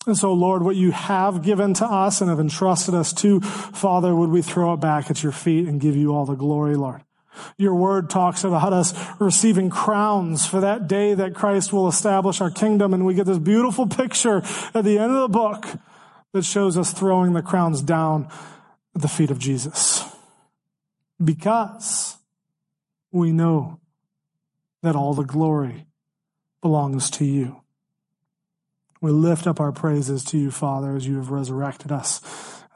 And 0.07 0.17
so, 0.17 0.33
Lord, 0.33 0.63
what 0.63 0.77
you 0.77 0.93
have 0.93 1.43
given 1.43 1.75
to 1.75 1.85
us 1.85 2.21
and 2.21 2.31
have 2.31 2.41
entrusted 2.41 2.95
us 2.95 3.13
to, 3.15 3.41
Father, 3.41 4.15
would 4.15 4.31
we 4.31 4.41
throw 4.41 4.73
it 4.75 4.81
back 4.81 5.11
at 5.11 5.23
your 5.23 5.33
feet 5.33 5.67
and 5.67 5.81
give 5.81 5.97
you 5.97 6.15
all 6.15 6.25
the 6.25 6.37
glory, 6.37 6.77
Lord. 6.77 7.03
Your 7.57 7.75
word 7.75 8.11
talks 8.11 8.45
about 8.45 8.73
us 8.73 8.95
receiving 9.19 9.71
crowns 9.71 10.47
for 10.47 10.61
that 10.61 10.89
day 10.89 11.15
that 11.15 11.35
Christ 11.35 11.73
will 11.73 11.89
establish 11.89 12.41
our 12.41 12.51
kingdom. 12.51 12.93
And 12.95 13.05
we 13.05 13.15
get 13.15 13.27
this 13.27 13.39
beautiful 13.39 13.87
picture 13.87 14.43
at 14.75 14.85
the 14.85 14.99
end 14.99 15.13
of 15.13 15.23
the 15.23 15.29
book 15.29 15.67
that 16.33 16.45
shows 16.45 16.77
us 16.77 16.93
throwing 16.93 17.33
the 17.33 17.43
crowns 17.43 17.83
down 17.83 18.29
at 18.95 19.03
the 19.03 19.09
feet 19.09 19.31
of 19.31 19.39
Jesus. 19.39 20.05
Because 21.23 22.17
we 23.13 23.33
know 23.33 23.81
that 24.83 24.97
all 24.97 25.15
the 25.15 25.25
glory 25.25 25.87
belongs 26.63 27.11
to 27.11 27.25
you. 27.25 27.61
We 29.01 29.11
lift 29.11 29.47
up 29.47 29.61
our 29.61 29.73
praises 29.73 30.25
to 30.27 30.39
you, 30.39 30.51
Father, 30.51 30.95
as 30.95 31.07
you 31.07 31.17
have 31.17 31.31
resurrected 31.31 31.91
us, 31.91 32.21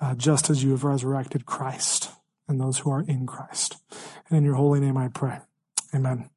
uh, 0.00 0.14
just 0.14 0.48
as 0.48 0.64
you 0.64 0.70
have 0.70 0.84
resurrected 0.84 1.44
Christ 1.44 2.10
and 2.48 2.60
those 2.60 2.78
who 2.78 2.90
are 2.90 3.02
in 3.02 3.26
Christ. 3.26 3.76
And 4.28 4.38
in 4.38 4.44
your 4.44 4.54
holy 4.54 4.80
name 4.80 4.96
I 4.96 5.08
pray. 5.08 5.38
Amen. 5.94 6.30